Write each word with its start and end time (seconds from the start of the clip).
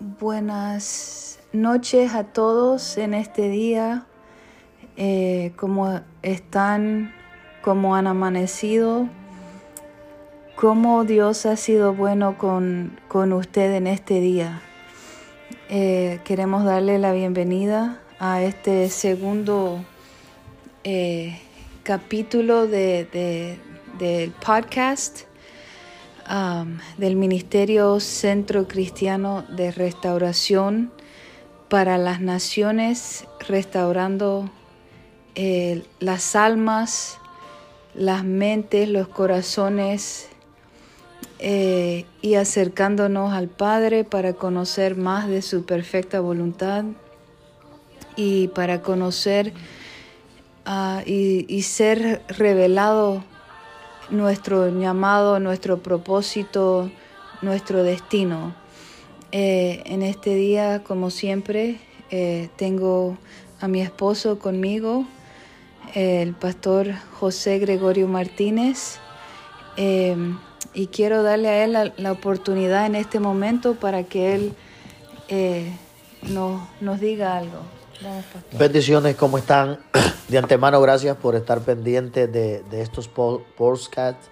Buenas 0.00 1.40
noches 1.52 2.14
a 2.14 2.22
todos 2.22 2.98
en 2.98 3.14
este 3.14 3.48
día. 3.48 4.06
Eh, 4.96 5.52
¿Cómo 5.56 6.02
están? 6.22 7.12
¿Cómo 7.62 7.96
han 7.96 8.06
amanecido? 8.06 9.08
¿Cómo 10.54 11.02
Dios 11.02 11.46
ha 11.46 11.56
sido 11.56 11.94
bueno 11.94 12.38
con, 12.38 13.00
con 13.08 13.32
usted 13.32 13.74
en 13.74 13.88
este 13.88 14.20
día? 14.20 14.62
Eh, 15.68 16.20
queremos 16.22 16.64
darle 16.64 17.00
la 17.00 17.12
bienvenida 17.12 18.00
a 18.20 18.40
este 18.40 18.90
segundo 18.90 19.84
eh, 20.84 21.40
capítulo 21.82 22.68
de, 22.68 23.58
del 23.98 24.30
podcast 24.30 25.22
del 26.98 27.16
Ministerio 27.16 28.00
Centro 28.00 28.68
Cristiano 28.68 29.46
de 29.48 29.70
Restauración 29.70 30.92
para 31.70 31.96
las 31.96 32.20
Naciones, 32.20 33.24
restaurando 33.48 34.50
eh, 35.34 35.84
las 36.00 36.36
almas, 36.36 37.18
las 37.94 38.24
mentes, 38.24 38.90
los 38.90 39.08
corazones 39.08 40.28
eh, 41.38 42.04
y 42.20 42.34
acercándonos 42.34 43.32
al 43.32 43.48
Padre 43.48 44.04
para 44.04 44.34
conocer 44.34 44.96
más 44.96 45.28
de 45.28 45.40
su 45.40 45.64
perfecta 45.64 46.20
voluntad 46.20 46.84
y 48.16 48.48
para 48.48 48.82
conocer 48.82 49.54
y, 51.06 51.46
y, 51.48 51.62
ser 51.62 52.22
revelado 52.28 53.24
nuestro 54.10 54.68
llamado, 54.68 55.40
nuestro 55.40 55.78
propósito, 55.78 56.90
nuestro 57.42 57.82
destino. 57.82 58.54
Eh, 59.32 59.82
en 59.86 60.02
este 60.02 60.34
día, 60.34 60.82
como 60.82 61.10
siempre, 61.10 61.80
eh, 62.10 62.48
tengo 62.56 63.18
a 63.60 63.68
mi 63.68 63.80
esposo 63.80 64.38
conmigo, 64.38 65.04
el 65.94 66.34
pastor 66.34 66.92
José 67.18 67.58
Gregorio 67.58 68.08
Martínez. 68.08 68.98
Eh, 69.76 70.16
y 70.74 70.88
quiero 70.88 71.22
darle 71.22 71.48
a 71.48 71.64
él 71.64 71.92
la, 71.96 72.12
oportunidad 72.12 72.86
en 72.86 72.94
este 72.94 73.20
momento 73.20 73.74
para 73.74 74.04
que 74.04 74.34
él 74.34 74.54
eh, 75.28 75.72
nos, 76.22 76.62
nos 76.80 77.00
diga 77.00 77.36
algo. 77.36 77.77
Bendiciones, 78.56 79.16
¿cómo 79.16 79.38
están? 79.38 79.80
De 80.28 80.38
antemano, 80.38 80.80
gracias 80.80 81.16
por 81.16 81.34
estar 81.34 81.60
pendientes 81.60 82.30
de, 82.32 82.62
de 82.64 82.82
estos 82.82 83.08
podcasts. 83.08 84.30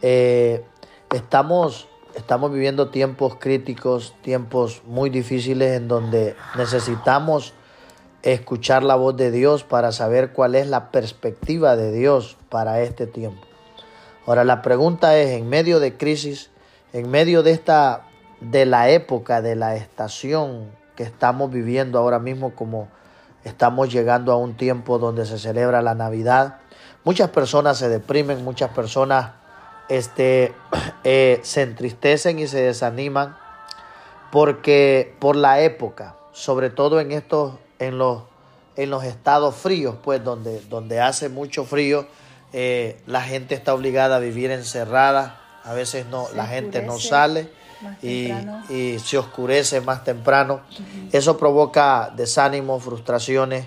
Eh, 0.00 0.64
estamos, 1.12 1.88
estamos 2.14 2.52
viviendo 2.52 2.90
tiempos 2.90 3.36
críticos, 3.38 4.14
tiempos 4.22 4.82
muy 4.86 5.10
difíciles 5.10 5.76
en 5.76 5.88
donde 5.88 6.36
necesitamos 6.56 7.54
escuchar 8.22 8.82
la 8.82 8.94
voz 8.94 9.16
de 9.16 9.30
Dios 9.30 9.64
para 9.64 9.92
saber 9.92 10.32
cuál 10.32 10.54
es 10.54 10.68
la 10.68 10.90
perspectiva 10.90 11.76
de 11.76 11.92
Dios 11.92 12.38
para 12.48 12.80
este 12.80 13.06
tiempo. 13.06 13.42
Ahora 14.26 14.44
la 14.44 14.62
pregunta 14.62 15.18
es, 15.18 15.30
en 15.30 15.48
medio 15.48 15.80
de 15.80 15.96
crisis, 15.96 16.50
en 16.92 17.10
medio 17.10 17.42
de 17.42 17.50
esta, 17.50 18.06
de 18.40 18.64
la 18.64 18.88
época, 18.90 19.42
de 19.42 19.56
la 19.56 19.76
estación 19.76 20.70
que 20.96 21.02
estamos 21.02 21.50
viviendo 21.50 21.98
ahora 21.98 22.18
mismo, 22.18 22.54
como 22.54 22.88
estamos 23.44 23.92
llegando 23.92 24.32
a 24.32 24.36
un 24.36 24.56
tiempo 24.56 24.98
donde 24.98 25.26
se 25.26 25.38
celebra 25.38 25.82
la 25.82 25.94
Navidad, 25.94 26.58
muchas 27.04 27.30
personas 27.30 27.78
se 27.78 27.88
deprimen, 27.88 28.44
muchas 28.44 28.70
personas 28.70 29.32
este, 29.88 30.54
eh, 31.04 31.40
se 31.42 31.62
entristecen 31.62 32.38
y 32.38 32.46
se 32.46 32.62
desaniman 32.62 33.36
porque 34.30 35.14
por 35.18 35.36
la 35.36 35.60
época, 35.60 36.16
sobre 36.32 36.70
todo 36.70 37.00
en 37.00 37.12
estos, 37.12 37.54
en 37.78 37.98
los, 37.98 38.22
en 38.76 38.90
los 38.90 39.04
estados 39.04 39.54
fríos, 39.54 39.96
pues 40.02 40.24
donde, 40.24 40.60
donde 40.70 41.00
hace 41.00 41.28
mucho 41.28 41.64
frío, 41.64 42.06
eh, 42.54 43.00
la 43.06 43.20
gente 43.22 43.54
está 43.54 43.74
obligada 43.74 44.16
a 44.16 44.18
vivir 44.18 44.50
encerrada, 44.50 45.40
a 45.64 45.74
veces 45.74 46.06
no, 46.06 46.28
la 46.34 46.46
gente 46.46 46.82
no 46.82 46.98
sale 46.98 47.48
y, 48.02 48.30
y, 48.68 48.98
se 48.98 49.18
oscurece 49.18 49.80
más 49.80 50.04
temprano. 50.04 50.60
Eso 51.12 51.36
provoca 51.36 52.12
desánimo, 52.16 52.78
frustraciones, 52.80 53.66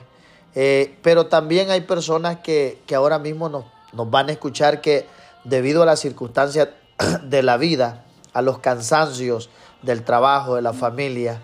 eh, 0.53 0.98
pero 1.02 1.28
también 1.28 1.70
hay 1.70 1.81
personas 1.81 2.40
que, 2.40 2.81
que 2.86 2.96
ahora 2.96 3.20
mismo 3.20 3.50
nos, 3.50 3.66
nos 3.94 4.09
van 4.09 4.30
a 4.30 4.31
escuchar 4.31 4.81
que 4.81 5.06
debido 5.44 5.84
a 5.84 5.86
las 5.86 6.00
circunstancias 6.00 6.70
de 7.24 7.44
la 7.44 7.58
vida, 7.58 8.06
a 8.34 8.42
los 8.42 8.59
cansancios 8.59 9.50
del 9.81 10.04
trabajo, 10.04 10.56
de 10.56 10.62
la 10.62 10.74
familia, 10.74 11.42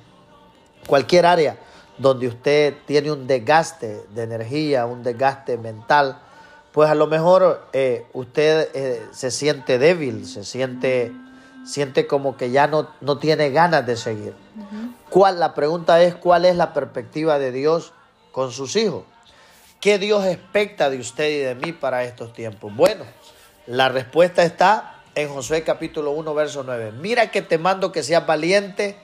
cualquier 0.87 1.25
área 1.25 1.57
donde 1.97 2.27
usted 2.27 2.75
tiene 2.85 3.11
un 3.11 3.27
desgaste 3.27 4.05
de 4.13 4.23
energía, 4.23 4.85
un 4.85 5.03
desgaste 5.03 5.57
mental, 5.57 6.19
pues 6.71 6.89
a 6.89 6.95
lo 6.95 7.07
mejor 7.07 7.67
eh, 7.73 8.05
usted 8.13 8.69
eh, 8.73 9.05
se 9.11 9.29
siente 9.29 9.77
débil, 9.77 10.25
se 10.25 10.43
siente, 10.43 11.11
siente 11.65 12.07
como 12.07 12.37
que 12.37 12.51
ya 12.51 12.67
no, 12.67 12.89
no 13.01 13.17
tiene 13.17 13.49
ganas 13.49 13.85
de 13.85 13.97
seguir. 13.97 14.33
¿Cuál, 15.09 15.39
la 15.39 15.53
pregunta 15.53 16.01
es, 16.01 16.15
¿cuál 16.15 16.45
es 16.45 16.55
la 16.55 16.73
perspectiva 16.73 17.39
de 17.39 17.51
Dios 17.51 17.93
con 18.31 18.51
sus 18.51 18.75
hijos? 18.75 19.03
¿Qué 19.79 19.97
Dios 19.97 20.25
expecta 20.25 20.89
de 20.89 20.99
usted 20.99 21.29
y 21.29 21.37
de 21.37 21.55
mí 21.55 21.71
para 21.71 22.03
estos 22.03 22.33
tiempos? 22.33 22.75
Bueno, 22.75 23.03
la 23.67 23.89
respuesta 23.89 24.43
está 24.43 24.95
en 25.15 25.29
Josué 25.29 25.63
capítulo 25.63 26.11
1, 26.11 26.33
verso 26.33 26.63
9. 26.63 26.93
Mira 26.93 27.31
que 27.31 27.41
te 27.41 27.57
mando 27.57 27.91
que 27.91 28.03
seas 28.03 28.25
valiente 28.25 28.95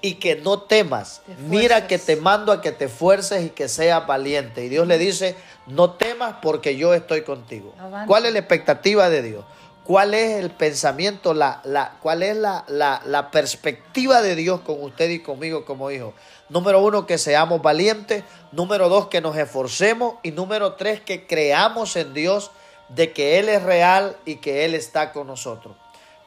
y 0.00 0.14
que 0.14 0.36
no 0.36 0.60
temas. 0.60 1.22
Mira 1.48 1.86
que 1.86 1.98
te 1.98 2.16
mando 2.16 2.52
a 2.52 2.60
que 2.60 2.72
te 2.72 2.88
fuerces 2.88 3.46
y 3.46 3.50
que 3.50 3.68
seas 3.68 4.06
valiente. 4.06 4.64
Y 4.64 4.68
Dios 4.68 4.86
le 4.86 4.98
dice, 4.98 5.34
no 5.66 5.92
temas 5.92 6.36
porque 6.40 6.76
yo 6.76 6.94
estoy 6.94 7.22
contigo. 7.22 7.74
¿Cuál 8.06 8.26
es 8.26 8.32
la 8.32 8.38
expectativa 8.38 9.08
de 9.10 9.22
Dios? 9.22 9.44
¿Cuál 9.88 10.12
es 10.12 10.36
el 10.36 10.50
pensamiento, 10.50 11.32
la, 11.32 11.62
la, 11.64 11.96
cuál 12.02 12.22
es 12.22 12.36
la, 12.36 12.62
la, 12.68 13.00
la 13.06 13.30
perspectiva 13.30 14.20
de 14.20 14.34
Dios 14.34 14.60
con 14.60 14.82
usted 14.82 15.08
y 15.08 15.20
conmigo 15.20 15.64
como 15.64 15.90
hijo? 15.90 16.12
Número 16.50 16.82
uno, 16.82 17.06
que 17.06 17.16
seamos 17.16 17.62
valientes. 17.62 18.22
Número 18.52 18.90
dos, 18.90 19.06
que 19.06 19.22
nos 19.22 19.34
esforcemos. 19.38 20.16
Y 20.22 20.32
número 20.32 20.74
tres, 20.74 21.00
que 21.00 21.26
creamos 21.26 21.96
en 21.96 22.12
Dios 22.12 22.50
de 22.90 23.14
que 23.14 23.38
Él 23.38 23.48
es 23.48 23.62
real 23.62 24.14
y 24.26 24.36
que 24.36 24.66
Él 24.66 24.74
está 24.74 25.10
con 25.10 25.26
nosotros. 25.26 25.74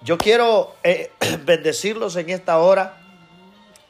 Yo 0.02 0.18
quiero 0.18 0.74
eh, 0.82 1.12
bendecirlos 1.46 2.16
en 2.16 2.32
esta 2.32 2.58
hora 2.58 2.98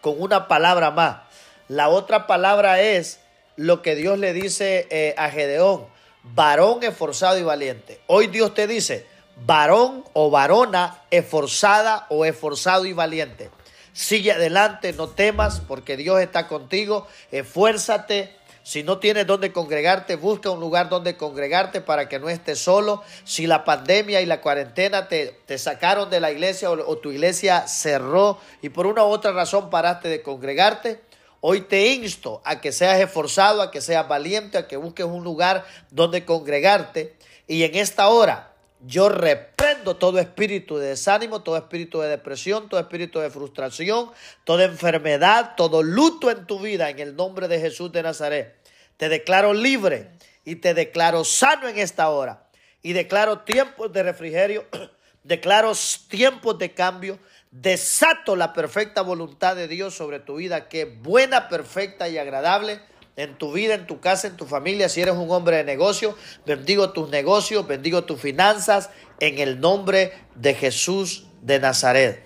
con 0.01 0.21
una 0.21 0.49
palabra 0.49 0.91
más. 0.91 1.21
La 1.69 1.87
otra 1.87 2.27
palabra 2.27 2.81
es 2.81 3.21
lo 3.55 3.81
que 3.81 3.95
Dios 3.95 4.19
le 4.19 4.33
dice 4.33 4.85
eh, 4.89 5.15
a 5.17 5.29
Gedeón, 5.29 5.85
varón 6.23 6.83
esforzado 6.83 7.37
y 7.37 7.43
valiente. 7.43 8.01
Hoy 8.07 8.27
Dios 8.27 8.53
te 8.53 8.67
dice, 8.67 9.09
varón 9.45 10.03
o 10.13 10.29
varona 10.29 11.01
esforzada 11.11 12.05
o 12.09 12.25
esforzado 12.25 12.85
y 12.85 12.93
valiente. 12.93 13.49
Sigue 13.93 14.31
adelante, 14.31 14.93
no 14.93 15.09
temas, 15.09 15.59
porque 15.59 15.97
Dios 15.97 16.21
está 16.21 16.47
contigo, 16.47 17.07
esfuérzate, 17.31 18.35
si 18.63 18.83
no 18.83 18.99
tienes 18.99 19.25
donde 19.25 19.51
congregarte, 19.51 20.15
busca 20.15 20.51
un 20.51 20.59
lugar 20.59 20.87
donde 20.87 21.17
congregarte 21.17 21.81
para 21.81 22.07
que 22.07 22.19
no 22.19 22.29
estés 22.29 22.59
solo. 22.59 23.01
Si 23.23 23.47
la 23.47 23.65
pandemia 23.65 24.21
y 24.21 24.27
la 24.27 24.39
cuarentena 24.39 25.07
te, 25.07 25.35
te 25.45 25.57
sacaron 25.57 26.11
de 26.11 26.19
la 26.19 26.31
iglesia 26.31 26.69
o, 26.69 26.97
tu 26.99 27.11
iglesia 27.11 27.67
cerró 27.67 28.37
y 28.61 28.69
por 28.69 28.85
una 28.85 29.03
u 29.03 29.07
otra 29.07 29.31
razón 29.31 29.69
paraste 29.69 30.09
de 30.09 30.21
congregarte, 30.21 31.01
Hoy 31.43 31.61
te 31.61 31.87
insto 31.87 32.39
a 32.45 32.61
que 32.61 32.71
seas 32.71 32.99
esforzado, 32.99 33.63
a 33.63 33.71
que 33.71 33.81
seas 33.81 34.07
valiente, 34.07 34.59
a 34.59 34.67
que 34.67 34.77
busques 34.77 35.07
un 35.07 35.23
lugar 35.23 35.65
donde 35.89 36.23
congregarte. 36.23 37.15
Y 37.47 37.63
en 37.63 37.73
esta 37.73 38.09
hora 38.09 38.50
yo 38.85 39.09
reprendo 39.09 39.97
todo 39.97 40.19
espíritu 40.19 40.77
de 40.77 40.89
desánimo, 40.89 41.43
todo 41.43 41.57
espíritu 41.57 42.01
de 42.01 42.09
depresión, 42.09 42.67
todo 42.67 42.79
espíritu 42.79 43.19
de 43.19 43.29
frustración, 43.29 44.11
toda 44.43 44.65
enfermedad, 44.65 45.53
todo 45.55 45.83
luto 45.83 46.31
en 46.31 46.45
tu 46.47 46.59
vida 46.59 46.89
en 46.89 46.99
el 46.99 47.15
nombre 47.15 47.47
de 47.47 47.59
Jesús 47.59 47.91
de 47.91 48.03
Nazaret. 48.03 48.55
Te 48.97 49.09
declaro 49.09 49.53
libre 49.53 50.11
y 50.45 50.55
te 50.55 50.73
declaro 50.73 51.23
sano 51.23 51.67
en 51.67 51.77
esta 51.77 52.09
hora. 52.09 52.47
Y 52.81 52.93
declaro 52.93 53.39
tiempos 53.39 53.93
de 53.93 54.03
refrigerio, 54.03 54.65
declaro 55.23 55.73
tiempos 56.09 56.57
de 56.57 56.73
cambio, 56.73 57.19
desato 57.51 58.35
la 58.35 58.53
perfecta 58.53 59.01
voluntad 59.01 59.55
de 59.55 59.67
Dios 59.67 59.93
sobre 59.93 60.19
tu 60.19 60.37
vida, 60.37 60.67
que 60.67 60.81
es 60.81 61.01
buena, 61.01 61.49
perfecta 61.49 62.09
y 62.09 62.17
agradable 62.17 62.81
en 63.15 63.37
tu 63.37 63.51
vida, 63.51 63.75
en 63.75 63.87
tu 63.87 63.99
casa, 63.99 64.27
en 64.27 64.37
tu 64.37 64.45
familia. 64.45 64.89
Si 64.89 65.01
eres 65.01 65.15
un 65.15 65.29
hombre 65.31 65.57
de 65.57 65.63
negocio, 65.63 66.15
bendigo 66.45 66.91
tus 66.91 67.09
negocios, 67.09 67.67
bendigo 67.67 68.03
tus 68.03 68.19
finanzas 68.19 68.89
en 69.19 69.39
el 69.39 69.59
nombre 69.59 70.13
de 70.35 70.53
Jesús 70.53 71.27
de 71.41 71.59
Nazaret. 71.59 72.23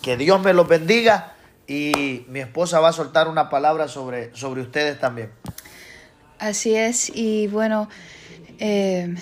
Que 0.00 0.16
Dios 0.16 0.40
me 0.42 0.52
los 0.52 0.68
bendiga 0.68 1.34
y 1.66 2.24
mi 2.28 2.40
esposa 2.40 2.80
va 2.80 2.88
a 2.88 2.92
soltar 2.92 3.28
una 3.28 3.48
palabra 3.48 3.88
sobre, 3.88 4.34
sobre 4.34 4.62
ustedes 4.62 4.98
también. 4.98 5.30
Así 6.38 6.74
es, 6.74 7.10
y 7.14 7.46
bueno, 7.46 7.88
eh, 8.58 9.14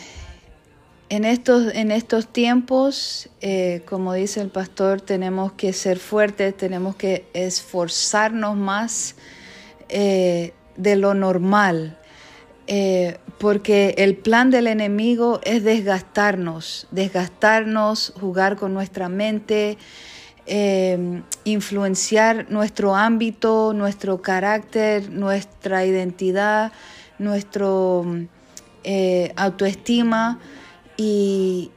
en 1.11 1.25
estos, 1.25 1.75
en 1.75 1.91
estos 1.91 2.32
tiempos, 2.32 3.29
eh, 3.41 3.82
como 3.85 4.14
dice 4.14 4.41
el 4.41 4.49
pastor, 4.49 5.00
tenemos 5.00 5.52
que 5.52 5.73
ser 5.73 5.99
fuertes, 5.99 6.56
tenemos 6.56 6.97
que 6.97 7.26
esforzarnos 7.35 8.56
más 8.56 9.17
eh, 9.88 10.55
de 10.82 10.97
lo 10.97 11.15
normal, 11.15 11.97
eh, 12.67 13.19
porque 13.38 13.94
el 13.99 14.17
plan 14.17 14.50
del 14.50 14.67
enemigo 14.67 15.41
es 15.44 15.65
desgastarnos, 15.65 16.87
desgastarnos, 16.91 18.12
jugar 18.21 18.56
con 18.56 18.75
nuestra 18.75 19.09
mente, 19.09 19.79
influenciar 21.44 22.50
nuestro 22.50 22.97
ámbito, 22.97 23.73
nuestro 23.73 24.21
carácter, 24.21 25.09
nuestra 25.09 25.87
identidad, 25.87 26.73
nuestro 27.19 28.05
autoestima 29.37 30.41
y, 31.03 31.71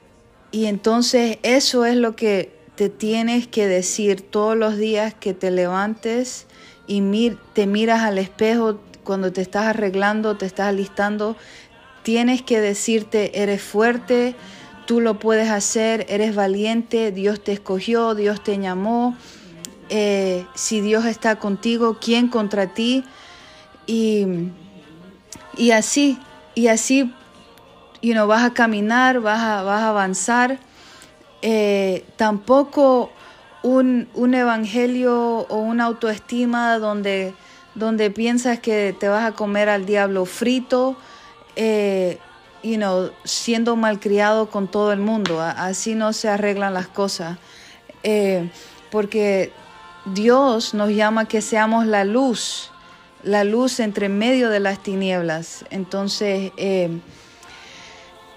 entonces 0.52 1.38
eso 1.44 1.86
es 1.86 1.96
lo 1.96 2.14
que 2.18 2.52
te 2.76 2.90
tienes 2.90 3.48
que 3.48 3.68
decir 3.68 4.20
todos 4.20 4.58
los 4.58 4.76
días 4.76 5.14
que 5.14 5.34
te 5.34 5.50
levantes 5.50 6.46
y 6.88 7.32
te 7.54 7.66
miras 7.66 8.02
al 8.02 8.18
espejo 8.18 8.82
cuando 9.04 9.32
te 9.32 9.42
estás 9.42 9.66
arreglando, 9.66 10.36
te 10.38 10.46
estás 10.46 10.68
alistando. 10.68 11.36
Tienes 12.04 12.42
que 12.42 12.60
decirte, 12.60 13.42
eres 13.42 13.62
fuerte, 13.62 14.36
tú 14.86 15.00
lo 15.00 15.20
puedes 15.20 15.50
hacer, 15.50 16.06
eres 16.10 16.36
valiente, 16.36 17.12
Dios 17.12 17.44
te 17.44 17.54
escogió, 17.54 18.16
Dios 18.16 18.44
te 18.44 18.58
llamó. 18.58 19.16
Eh, 19.90 20.46
si 20.56 20.82
Dios 20.82 21.06
está 21.06 21.38
contigo, 21.38 21.98
¿quién 22.02 22.28
contra 22.28 22.74
ti? 22.74 23.04
Y, 23.86 24.26
y 25.58 25.72
así, 25.72 26.18
y 26.56 26.68
así 26.68 27.14
vas 28.28 28.44
a 28.44 28.54
caminar, 28.54 29.22
vas 29.22 29.42
a, 29.42 29.64
vas 29.64 29.82
a 29.82 29.90
avanzar. 29.90 30.60
Eh, 31.42 32.06
tampoco 32.16 33.12
un, 33.64 34.34
evangelio 34.34 35.46
o 35.50 35.58
una 35.58 35.86
autoestima 35.86 36.78
donde, 36.80 37.34
donde 37.76 38.12
piensas 38.12 38.60
que 38.60 38.96
te 39.00 39.08
vas 39.08 39.26
a 39.26 39.34
comer 39.34 39.70
al 39.70 39.86
diablo 39.86 40.26
frito, 40.26 40.96
eh, 41.56 42.18
you 42.64 42.76
know, 42.76 43.12
siendo 43.24 43.76
malcriado 43.76 44.50
con 44.50 44.68
todo 44.68 44.92
el 44.94 45.00
mundo. 45.00 45.42
Así 45.42 45.96
no 45.96 46.14
se 46.14 46.30
arreglan 46.30 46.74
las 46.74 46.88
cosas. 46.88 47.38
Eh, 48.04 48.50
porque 48.92 49.52
Dios 50.06 50.74
nos 50.74 50.90
llama 50.90 51.28
que 51.28 51.42
seamos 51.42 51.86
la 51.86 52.06
luz, 52.06 52.72
la 53.24 53.44
luz 53.44 53.80
entre 53.80 54.10
medio 54.10 54.50
de 54.50 54.60
las 54.60 54.84
tinieblas. 54.84 55.66
Entonces, 55.70 56.52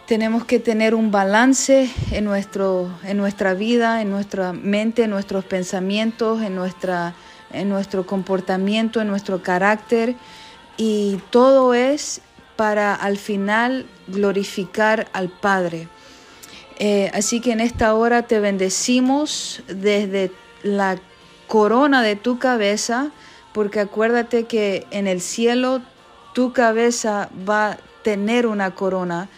tenemos 0.07 0.45
que 0.45 0.61
tener 0.61 0.95
un 0.95 1.11
balance 1.11 1.91
en, 2.13 2.25
nuestro, 2.25 2.89
en 3.03 3.17
nuestra 3.17 3.55
vida, 3.55 4.01
en 4.01 4.11
nuestra 4.11 4.53
mente, 4.53 5.03
en 5.03 5.11
nuestros 5.11 5.45
pensamientos, 5.45 6.43
en, 6.43 6.55
nuestra, 6.55 7.15
en 7.53 7.69
nuestro 7.69 8.07
comportamiento, 8.07 9.01
en 9.01 9.09
nuestro 9.09 9.43
carácter. 9.43 10.15
Y 10.77 11.19
todo 11.31 11.75
es 11.75 12.21
para 12.57 12.95
al 12.95 13.17
final 13.19 13.87
glorificar 14.09 15.09
al 15.13 15.29
Padre. 15.29 15.89
Eh, 16.79 17.11
así 17.15 17.41
que 17.41 17.53
en 17.53 17.61
esta 17.61 17.95
hora 17.95 18.23
te 18.23 18.41
bendecimos 18.41 19.63
desde 19.67 20.31
la 20.63 20.99
corona 21.47 22.03
de 22.03 22.17
tu 22.17 22.39
cabeza, 22.39 23.11
porque 23.53 23.81
acuérdate 23.81 24.45
que 24.45 24.87
en 24.91 25.07
el 25.07 25.21
cielo 25.21 25.81
tu 26.35 26.53
cabeza 26.53 27.31
va 27.49 27.73
a 27.73 27.79
tener 28.03 28.47
una 28.47 28.75
corona 28.75 29.29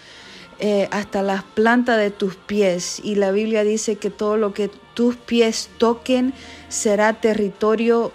eh, 0.59 0.89
hasta 0.91 1.23
las 1.23 1.45
plantas 1.45 1.99
de 1.99 2.11
tus 2.11 2.35
pies. 2.35 3.01
Y 3.05 3.15
la 3.15 3.31
Biblia 3.31 3.63
dice 3.63 3.97
que 3.97 4.11
todo 4.11 4.37
lo 4.37 4.53
que 4.53 4.69
tus 4.95 5.15
pies 5.15 5.71
toquen 5.79 6.35
será 6.69 7.15
territorio 7.15 8.13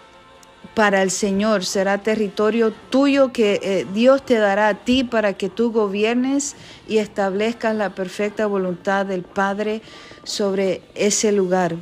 para 0.76 1.04
el 1.04 1.12
Señor, 1.12 1.66
será 1.66 2.00
territorio 2.00 2.74
tuyo 2.90 3.32
que 3.32 3.60
eh, 3.62 3.86
Dios 3.94 4.26
te 4.26 4.38
dará 4.38 4.70
a 4.70 4.74
ti 4.74 5.04
para 5.04 5.34
que 5.34 5.50
tú 5.50 5.72
gobiernes 5.72 6.56
y 6.88 6.98
establezcas 6.98 7.76
la 7.76 7.94
perfecta 7.94 8.48
voluntad 8.48 9.06
del 9.06 9.24
Padre 9.24 9.82
sobre 10.24 10.82
ese 10.96 11.32
lugar. 11.32 11.76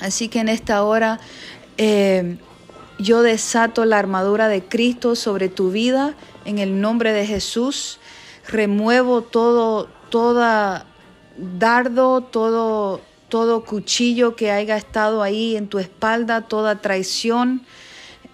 Así 0.00 0.28
que 0.28 0.40
en 0.40 0.48
esta 0.48 0.84
hora 0.84 1.18
eh, 1.78 2.38
yo 2.98 3.22
desato 3.22 3.84
la 3.84 3.98
armadura 3.98 4.48
de 4.48 4.62
Cristo 4.62 5.16
sobre 5.16 5.48
tu 5.48 5.70
vida 5.70 6.14
en 6.44 6.58
el 6.58 6.80
nombre 6.80 7.12
de 7.12 7.26
Jesús 7.26 7.98
remuevo 8.48 9.22
todo, 9.22 9.88
toda 10.10 10.86
dardo, 11.36 12.22
todo, 12.22 13.00
todo 13.28 13.64
cuchillo 13.64 14.36
que 14.36 14.50
haya 14.50 14.76
estado 14.76 15.22
ahí 15.22 15.56
en 15.56 15.68
tu 15.68 15.78
espalda, 15.78 16.42
toda 16.42 16.80
traición. 16.80 17.62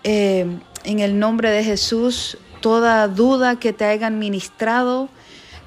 Eh, 0.04 0.46
en 0.84 0.98
el 0.98 1.18
nombre 1.18 1.50
de 1.50 1.64
Jesús, 1.64 2.38
toda 2.60 3.06
duda 3.08 3.58
que 3.58 3.72
te 3.72 3.84
hayan 3.84 4.18
ministrado, 4.18 5.08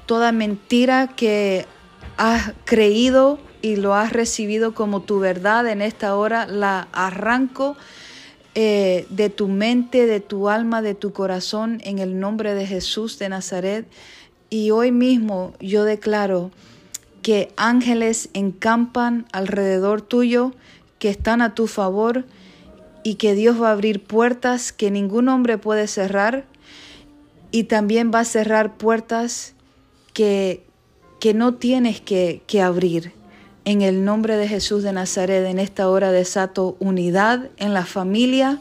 toda 0.06 0.32
mentira 0.32 1.08
que 1.08 1.66
has 2.16 2.52
creído 2.64 3.38
y 3.62 3.76
lo 3.76 3.94
has 3.94 4.12
recibido 4.12 4.74
como 4.74 5.02
tu 5.02 5.18
verdad 5.18 5.66
en 5.68 5.82
esta 5.82 6.16
hora, 6.16 6.46
la 6.46 6.88
arranco 6.92 7.76
eh, 8.54 9.06
de 9.10 9.28
tu 9.28 9.48
mente, 9.48 10.06
de 10.06 10.20
tu 10.20 10.48
alma, 10.48 10.82
de 10.82 10.94
tu 10.94 11.12
corazón, 11.12 11.80
en 11.84 11.98
el 11.98 12.18
nombre 12.20 12.54
de 12.54 12.66
Jesús 12.66 13.18
de 13.18 13.28
Nazaret. 13.28 13.86
Y 14.48 14.70
hoy 14.70 14.92
mismo 14.92 15.54
yo 15.60 15.84
declaro 15.84 16.50
que 17.26 17.52
ángeles 17.56 18.28
encampan 18.34 19.26
alrededor 19.32 20.00
tuyo, 20.00 20.52
que 21.00 21.08
están 21.08 21.42
a 21.42 21.56
tu 21.56 21.66
favor 21.66 22.24
y 23.02 23.16
que 23.16 23.34
Dios 23.34 23.60
va 23.60 23.70
a 23.70 23.72
abrir 23.72 24.00
puertas 24.04 24.72
que 24.72 24.92
ningún 24.92 25.28
hombre 25.28 25.58
puede 25.58 25.88
cerrar 25.88 26.44
y 27.50 27.64
también 27.64 28.12
va 28.14 28.20
a 28.20 28.24
cerrar 28.24 28.76
puertas 28.76 29.54
que, 30.12 30.64
que 31.18 31.34
no 31.34 31.54
tienes 31.54 32.00
que, 32.00 32.42
que 32.46 32.62
abrir. 32.62 33.12
En 33.64 33.82
el 33.82 34.04
nombre 34.04 34.36
de 34.36 34.46
Jesús 34.46 34.84
de 34.84 34.92
Nazaret, 34.92 35.46
en 35.46 35.58
esta 35.58 35.88
hora 35.88 36.12
desato 36.12 36.76
unidad 36.78 37.50
en 37.56 37.74
la 37.74 37.86
familia, 37.86 38.60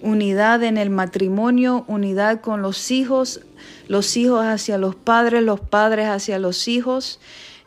unidad 0.00 0.62
en 0.62 0.78
el 0.78 0.88
matrimonio, 0.88 1.84
unidad 1.86 2.40
con 2.40 2.62
los 2.62 2.92
hijos, 2.92 3.42
los 3.88 4.16
hijos 4.16 4.46
hacia 4.46 4.78
los 4.78 4.94
padres, 4.94 5.42
los 5.42 5.60
padres 5.60 6.08
hacia 6.08 6.38
los 6.38 6.66
hijos, 6.66 7.20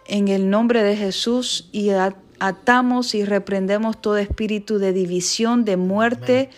en 0.08 0.28
el 0.28 0.50
nombre 0.50 0.84
de 0.84 0.96
Jesús 0.96 1.70
y 1.72 1.90
atamos 2.40 3.16
y 3.16 3.26
reprendemos 3.26 4.00
todo 4.02 4.18
espíritu 4.18 4.78
de 4.78 4.94
división, 4.94 5.66
de 5.66 5.78
muerte, 5.78 6.50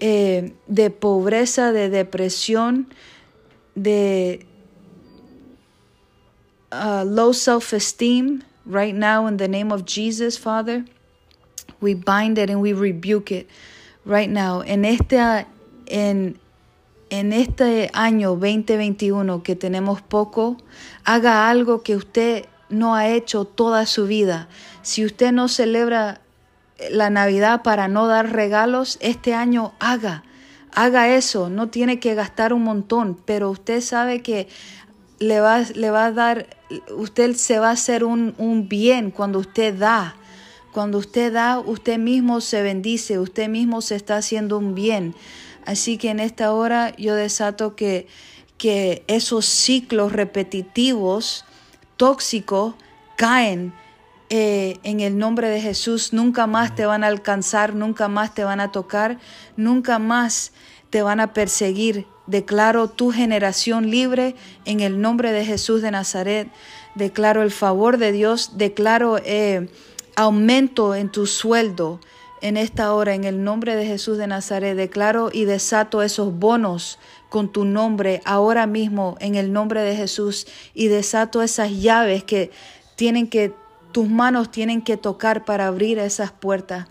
eh, 0.00 0.52
de 0.66 0.90
pobreza, 0.90 1.72
de 1.72 1.90
depresión, 1.90 2.88
de 3.74 4.46
uh, 6.72 7.04
low 7.04 7.32
self-esteem. 7.32 8.42
Right 8.66 8.94
now, 8.94 9.26
in 9.26 9.38
the 9.38 9.48
name 9.48 9.72
of 9.72 9.84
Jesus, 9.84 10.38
Father, 10.38 10.84
we 11.80 11.94
bind 11.94 12.38
it 12.38 12.50
and 12.50 12.60
we 12.60 12.72
rebuke 12.72 13.32
it. 13.32 13.48
Right 14.04 14.30
now, 14.30 14.62
en 14.62 14.84
esta, 14.84 15.46
en 15.86 16.38
en 17.10 17.32
este 17.32 17.90
año 17.92 18.30
2021 18.36 19.42
que 19.42 19.56
tenemos 19.56 20.00
poco, 20.00 20.56
haga 21.04 21.50
algo 21.50 21.82
que 21.82 21.96
usted 21.96 22.46
no 22.70 22.94
ha 22.94 23.08
hecho 23.08 23.44
toda 23.44 23.86
su 23.86 24.06
vida. 24.06 24.48
Si 24.82 25.04
usted 25.04 25.32
no 25.32 25.48
celebra 25.48 26.20
la 26.90 27.10
Navidad 27.10 27.62
para 27.62 27.88
no 27.88 28.06
dar 28.06 28.32
regalos, 28.32 28.96
este 29.00 29.34
año 29.34 29.74
haga, 29.78 30.24
haga 30.72 31.14
eso. 31.14 31.50
No 31.50 31.68
tiene 31.68 32.00
que 32.00 32.14
gastar 32.14 32.52
un 32.52 32.64
montón, 32.64 33.18
pero 33.24 33.50
usted 33.50 33.80
sabe 33.80 34.22
que 34.22 34.48
le 35.18 35.40
va, 35.40 35.60
le 35.74 35.90
va 35.90 36.06
a 36.06 36.12
dar, 36.12 36.46
usted 36.96 37.34
se 37.34 37.58
va 37.58 37.68
a 37.68 37.72
hacer 37.72 38.04
un, 38.04 38.34
un 38.38 38.68
bien 38.68 39.10
cuando 39.10 39.38
usted 39.38 39.74
da. 39.74 40.16
Cuando 40.72 40.98
usted 40.98 41.32
da, 41.32 41.58
usted 41.58 41.98
mismo 41.98 42.40
se 42.40 42.62
bendice, 42.62 43.18
usted 43.18 43.48
mismo 43.48 43.82
se 43.82 43.96
está 43.96 44.16
haciendo 44.16 44.56
un 44.56 44.74
bien. 44.74 45.14
Así 45.66 45.98
que 45.98 46.10
en 46.10 46.20
esta 46.20 46.52
hora 46.52 46.94
yo 46.96 47.14
desato 47.14 47.74
que, 47.74 48.06
que 48.56 49.04
esos 49.08 49.46
ciclos 49.46 50.12
repetitivos, 50.12 51.44
tóxicos, 52.00 52.76
caen 53.16 53.74
eh, 54.30 54.78
en 54.84 55.00
el 55.00 55.18
nombre 55.18 55.50
de 55.50 55.60
Jesús. 55.60 56.14
Nunca 56.14 56.46
más 56.46 56.74
te 56.74 56.86
van 56.86 57.04
a 57.04 57.08
alcanzar, 57.08 57.74
nunca 57.74 58.08
más 58.08 58.32
te 58.32 58.42
van 58.42 58.58
a 58.58 58.72
tocar, 58.72 59.18
nunca 59.58 59.98
más 59.98 60.52
te 60.88 61.02
van 61.02 61.20
a 61.20 61.34
perseguir. 61.34 62.06
Declaro 62.26 62.88
tu 62.88 63.12
generación 63.12 63.90
libre 63.90 64.34
en 64.64 64.80
el 64.80 65.02
nombre 65.02 65.30
de 65.30 65.44
Jesús 65.44 65.82
de 65.82 65.90
Nazaret. 65.90 66.48
Declaro 66.94 67.42
el 67.42 67.50
favor 67.50 67.98
de 67.98 68.12
Dios, 68.12 68.56
declaro 68.56 69.18
eh, 69.18 69.68
aumento 70.16 70.94
en 70.94 71.12
tu 71.12 71.26
sueldo 71.26 72.00
en 72.40 72.56
esta 72.56 72.94
hora, 72.94 73.12
en 73.12 73.24
el 73.24 73.44
nombre 73.44 73.76
de 73.76 73.84
Jesús 73.84 74.16
de 74.16 74.26
Nazaret, 74.26 74.74
declaro 74.74 75.28
y 75.30 75.44
desato 75.44 76.02
esos 76.02 76.32
bonos 76.32 76.98
con 77.30 77.50
tu 77.50 77.64
nombre 77.64 78.20
ahora 78.26 78.66
mismo, 78.66 79.16
en 79.20 79.36
el 79.36 79.52
nombre 79.52 79.80
de 79.82 79.96
Jesús, 79.96 80.46
y 80.74 80.88
desato 80.88 81.42
esas 81.42 81.70
llaves 81.70 82.24
que 82.24 82.50
tienen 82.96 83.28
que, 83.28 83.54
tus 83.92 84.08
manos 84.08 84.50
tienen 84.50 84.82
que 84.82 84.98
tocar 84.98 85.44
para 85.46 85.66
abrir 85.66 85.98
esas 85.98 86.30
puertas 86.32 86.88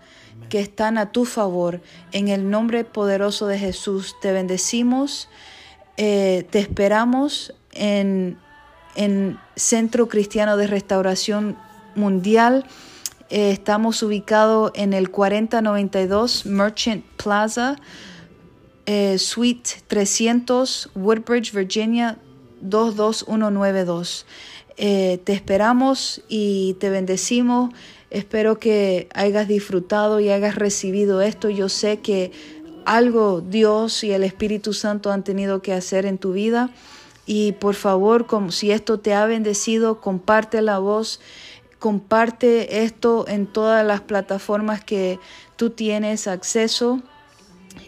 que 0.48 0.58
están 0.58 0.98
a 0.98 1.12
tu 1.12 1.24
favor. 1.24 1.80
En 2.10 2.28
el 2.28 2.50
nombre 2.50 2.84
poderoso 2.84 3.46
de 3.46 3.58
Jesús, 3.58 4.16
te 4.20 4.32
bendecimos, 4.32 5.28
eh, 5.96 6.46
te 6.50 6.58
esperamos 6.58 7.54
en, 7.72 8.36
en 8.96 9.38
Centro 9.56 10.08
Cristiano 10.08 10.56
de 10.56 10.66
Restauración 10.66 11.56
Mundial. 11.94 12.64
Eh, 13.28 13.52
estamos 13.52 14.02
ubicados 14.02 14.72
en 14.74 14.92
el 14.92 15.10
4092 15.10 16.46
Merchant 16.46 17.04
Plaza, 17.16 17.76
eh, 18.92 19.18
Suite 19.18 19.70
300, 19.86 20.90
Woodbridge, 20.96 21.52
Virginia 21.52 22.18
22192. 22.60 24.26
Eh, 24.76 25.20
te 25.22 25.32
esperamos 25.32 26.22
y 26.28 26.74
te 26.80 26.90
bendecimos. 26.90 27.72
Espero 28.10 28.58
que 28.58 29.08
hayas 29.14 29.46
disfrutado 29.46 30.18
y 30.18 30.30
hayas 30.30 30.56
recibido 30.56 31.20
esto. 31.20 31.50
Yo 31.50 31.68
sé 31.68 32.00
que 32.00 32.32
algo 32.84 33.40
Dios 33.40 34.02
y 34.02 34.10
el 34.10 34.24
Espíritu 34.24 34.72
Santo 34.72 35.12
han 35.12 35.22
tenido 35.22 35.62
que 35.62 35.72
hacer 35.72 36.04
en 36.04 36.18
tu 36.18 36.32
vida. 36.32 36.70
Y 37.26 37.52
por 37.52 37.76
favor, 37.76 38.26
como 38.26 38.50
si 38.50 38.72
esto 38.72 38.98
te 38.98 39.14
ha 39.14 39.24
bendecido, 39.26 40.00
comparte 40.00 40.62
la 40.62 40.80
voz 40.80 41.20
comparte 41.78 42.84
esto 42.84 43.24
en 43.26 43.46
todas 43.46 43.86
las 43.86 44.02
plataformas 44.02 44.84
que 44.84 45.18
tú 45.56 45.70
tienes 45.70 46.28
acceso, 46.28 47.00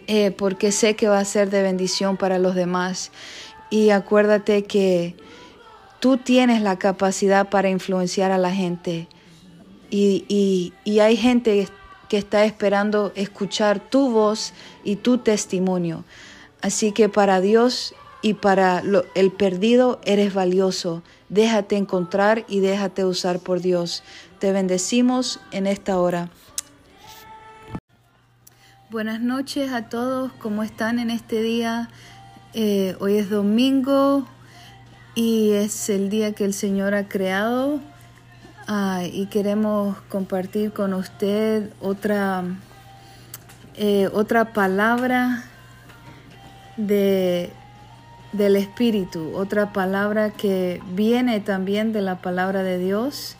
eh, 0.07 0.31
porque 0.31 0.71
sé 0.71 0.95
que 0.95 1.07
va 1.07 1.19
a 1.19 1.25
ser 1.25 1.49
de 1.49 1.61
bendición 1.61 2.17
para 2.17 2.39
los 2.39 2.55
demás. 2.55 3.11
Y 3.69 3.89
acuérdate 3.89 4.63
que 4.63 5.15
tú 5.99 6.17
tienes 6.17 6.61
la 6.61 6.77
capacidad 6.77 7.49
para 7.49 7.69
influenciar 7.69 8.31
a 8.31 8.37
la 8.37 8.51
gente. 8.51 9.07
Y, 9.89 10.73
y 10.83 10.99
hay 10.99 11.17
gente 11.17 11.67
que 12.09 12.17
está 12.17 12.45
esperando 12.45 13.11
escuchar 13.15 13.79
tu 13.79 14.11
voz 14.11 14.53
y 14.83 14.97
tu 14.97 15.19
testimonio. 15.19 16.03
Así 16.61 16.91
que 16.91 17.09
para 17.09 17.41
Dios 17.41 17.93
y 18.21 18.35
para 18.35 18.81
el 19.15 19.31
perdido 19.31 19.99
eres 20.05 20.33
valioso. 20.33 21.03
Déjate 21.29 21.75
encontrar 21.75 22.45
y 22.47 22.59
déjate 22.59 23.03
usar 23.03 23.39
por 23.39 23.59
Dios. 23.59 24.03
Te 24.39 24.51
bendecimos 24.51 25.39
en 25.51 25.67
esta 25.67 25.99
hora. 25.99 26.29
Buenas 28.93 29.21
noches 29.21 29.71
a 29.71 29.89
todos, 29.89 30.31
¿cómo 30.33 30.61
están 30.61 30.99
en 30.99 31.09
este 31.09 31.41
día? 31.41 31.89
Eh, 32.53 32.95
hoy 32.99 33.17
es 33.17 33.27
domingo 33.27 34.27
y 35.15 35.53
es 35.53 35.89
el 35.89 36.11
día 36.11 36.33
que 36.33 36.45
el 36.45 36.53
Señor 36.53 36.93
ha 36.93 37.07
creado 37.07 37.79
ah, 38.67 39.01
y 39.11 39.25
queremos 39.25 39.97
compartir 40.09 40.73
con 40.73 40.93
usted 40.93 41.71
otra, 41.81 42.43
eh, 43.77 44.11
otra 44.13 44.53
palabra 44.53 45.43
de 46.77 47.51
del 48.31 48.55
Espíritu, 48.55 49.31
otra 49.35 49.73
palabra 49.73 50.29
que 50.29 50.79
viene 50.91 51.39
también 51.39 51.93
de 51.93 52.01
la 52.03 52.21
palabra 52.21 52.61
de 52.61 52.77
Dios. 52.77 53.37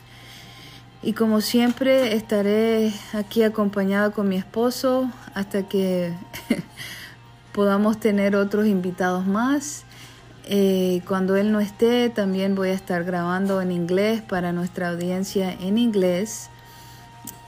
Y 1.04 1.12
como 1.12 1.42
siempre 1.42 2.14
estaré 2.14 2.90
aquí 3.12 3.42
acompañada 3.42 4.10
con 4.10 4.26
mi 4.26 4.36
esposo 4.36 5.10
hasta 5.34 5.68
que 5.68 6.14
podamos 7.52 8.00
tener 8.00 8.34
otros 8.34 8.66
invitados 8.66 9.26
más. 9.26 9.84
Eh, 10.46 11.02
cuando 11.06 11.36
él 11.36 11.52
no 11.52 11.60
esté, 11.60 12.08
también 12.08 12.54
voy 12.54 12.70
a 12.70 12.72
estar 12.72 13.04
grabando 13.04 13.60
en 13.60 13.70
inglés 13.70 14.22
para 14.22 14.52
nuestra 14.52 14.88
audiencia 14.88 15.52
en 15.52 15.76
inglés. 15.76 16.48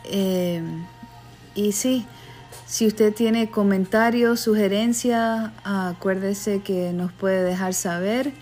Eh, 0.04 0.60
y 1.54 1.72
sí, 1.72 2.04
si 2.66 2.86
usted 2.86 3.14
tiene 3.14 3.48
comentarios, 3.48 4.40
sugerencias, 4.40 5.50
acuérdese 5.64 6.60
que 6.60 6.92
nos 6.92 7.10
puede 7.10 7.42
dejar 7.42 7.72
saber. 7.72 8.32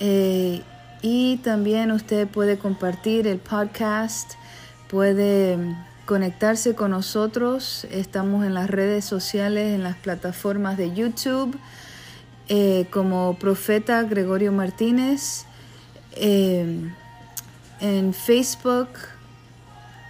Eh, 0.00 0.64
y 1.06 1.36
también 1.36 1.92
usted 1.92 2.26
puede 2.26 2.56
compartir 2.56 3.26
el 3.26 3.36
podcast, 3.36 4.36
puede 4.88 5.58
conectarse 6.06 6.74
con 6.74 6.92
nosotros. 6.92 7.86
Estamos 7.90 8.46
en 8.46 8.54
las 8.54 8.70
redes 8.70 9.04
sociales, 9.04 9.74
en 9.74 9.82
las 9.82 9.96
plataformas 9.96 10.78
de 10.78 10.94
YouTube, 10.94 11.58
eh, 12.48 12.86
como 12.90 13.36
Profeta 13.38 14.02
Gregorio 14.04 14.50
Martínez, 14.50 15.44
eh, 16.12 16.90
en 17.80 18.14
Facebook, 18.14 18.88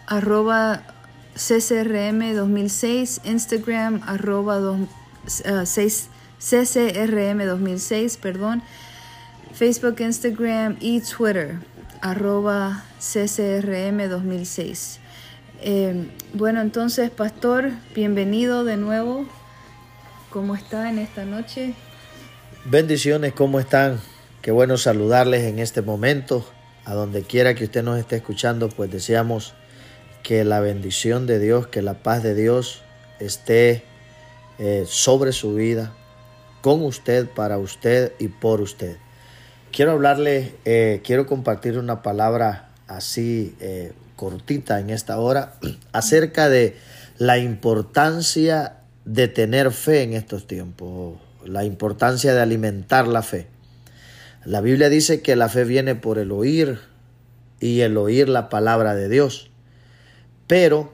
arroba 0.07 0.85
CCRM 1.35 2.37
2006, 2.37 3.23
Instagram 3.25 4.01
arroba 4.07 4.61
uh, 4.61 4.87
CCRM 6.39 7.47
2006, 7.47 8.17
perdón, 8.19 8.63
Facebook, 9.55 10.01
Instagram 10.01 10.77
y 10.81 11.01
Twitter 11.01 11.55
arroba 12.01 12.85
CCRM 12.99 14.09
2006. 14.09 14.99
Eh, 15.63 16.09
bueno, 16.33 16.61
entonces, 16.61 17.11
Pastor, 17.11 17.71
bienvenido 17.95 18.65
de 18.65 18.77
nuevo. 18.77 19.27
¿Cómo 20.31 20.57
está 20.57 20.91
en 20.91 20.99
esta 20.99 21.25
noche? 21.25 21.75
Bendiciones, 22.65 23.33
¿cómo 23.33 23.61
están? 23.61 24.01
Qué 24.43 24.51
bueno 24.51 24.77
saludarles 24.77 25.45
en 25.45 25.61
este 25.61 25.83
momento. 25.83 26.45
A 26.85 26.95
donde 26.95 27.23
quiera 27.23 27.55
que 27.55 27.65
usted 27.65 27.85
nos 27.85 27.99
esté 27.99 28.17
escuchando, 28.17 28.69
pues 28.69 28.91
deseamos 28.91 29.55
que 30.25 30.45
la 30.45 30.59
bendición 30.59 31.27
de 31.27 31.39
Dios, 31.39 31.69
que 31.69 31.81
la 31.81 32.03
paz 32.03 32.25
de 32.25 32.35
Dios 32.35 32.83
esté 33.21 33.85
eh, 34.59 34.85
sobre 34.89 35.31
su 35.31 35.55
vida, 35.55 35.95
con 36.61 36.83
usted, 36.83 37.29
para 37.29 37.57
usted 37.57 38.13
y 38.19 38.29
por 38.29 38.61
usted. 38.61 38.97
Quiero 39.75 39.91
hablarle, 39.91 40.55
eh, 40.65 41.01
quiero 41.03 41.27
compartir 41.27 41.79
una 41.79 42.01
palabra 42.01 42.69
así 42.87 43.57
eh, 43.59 43.93
cortita 44.15 44.79
en 44.79 44.89
esta 44.89 45.19
hora 45.19 45.55
acerca 45.93 46.49
de 46.49 46.77
la 47.19 47.39
importancia 47.39 48.77
de 49.05 49.27
tener 49.27 49.73
fe 49.73 50.03
en 50.05 50.13
estos 50.13 50.47
tiempos, 50.47 51.19
la 51.45 51.65
importancia 51.65 52.33
de 52.35 52.41
alimentar 52.41 53.09
la 53.09 53.23
fe. 53.23 53.49
La 54.45 54.61
Biblia 54.61 54.89
dice 54.89 55.23
que 55.23 55.35
la 55.35 55.49
fe 55.49 55.65
viene 55.65 55.97
por 55.97 56.19
el 56.19 56.31
oír 56.31 56.79
y 57.59 57.81
el 57.81 57.97
oír 57.97 58.29
la 58.29 58.49
palabra 58.49 58.95
de 58.95 59.09
Dios. 59.09 59.51
Pero 60.47 60.93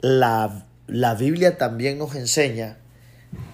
la, 0.00 0.66
Biblia 1.18 1.58
también 1.58 1.98
nos 1.98 2.14
enseña 2.14 2.76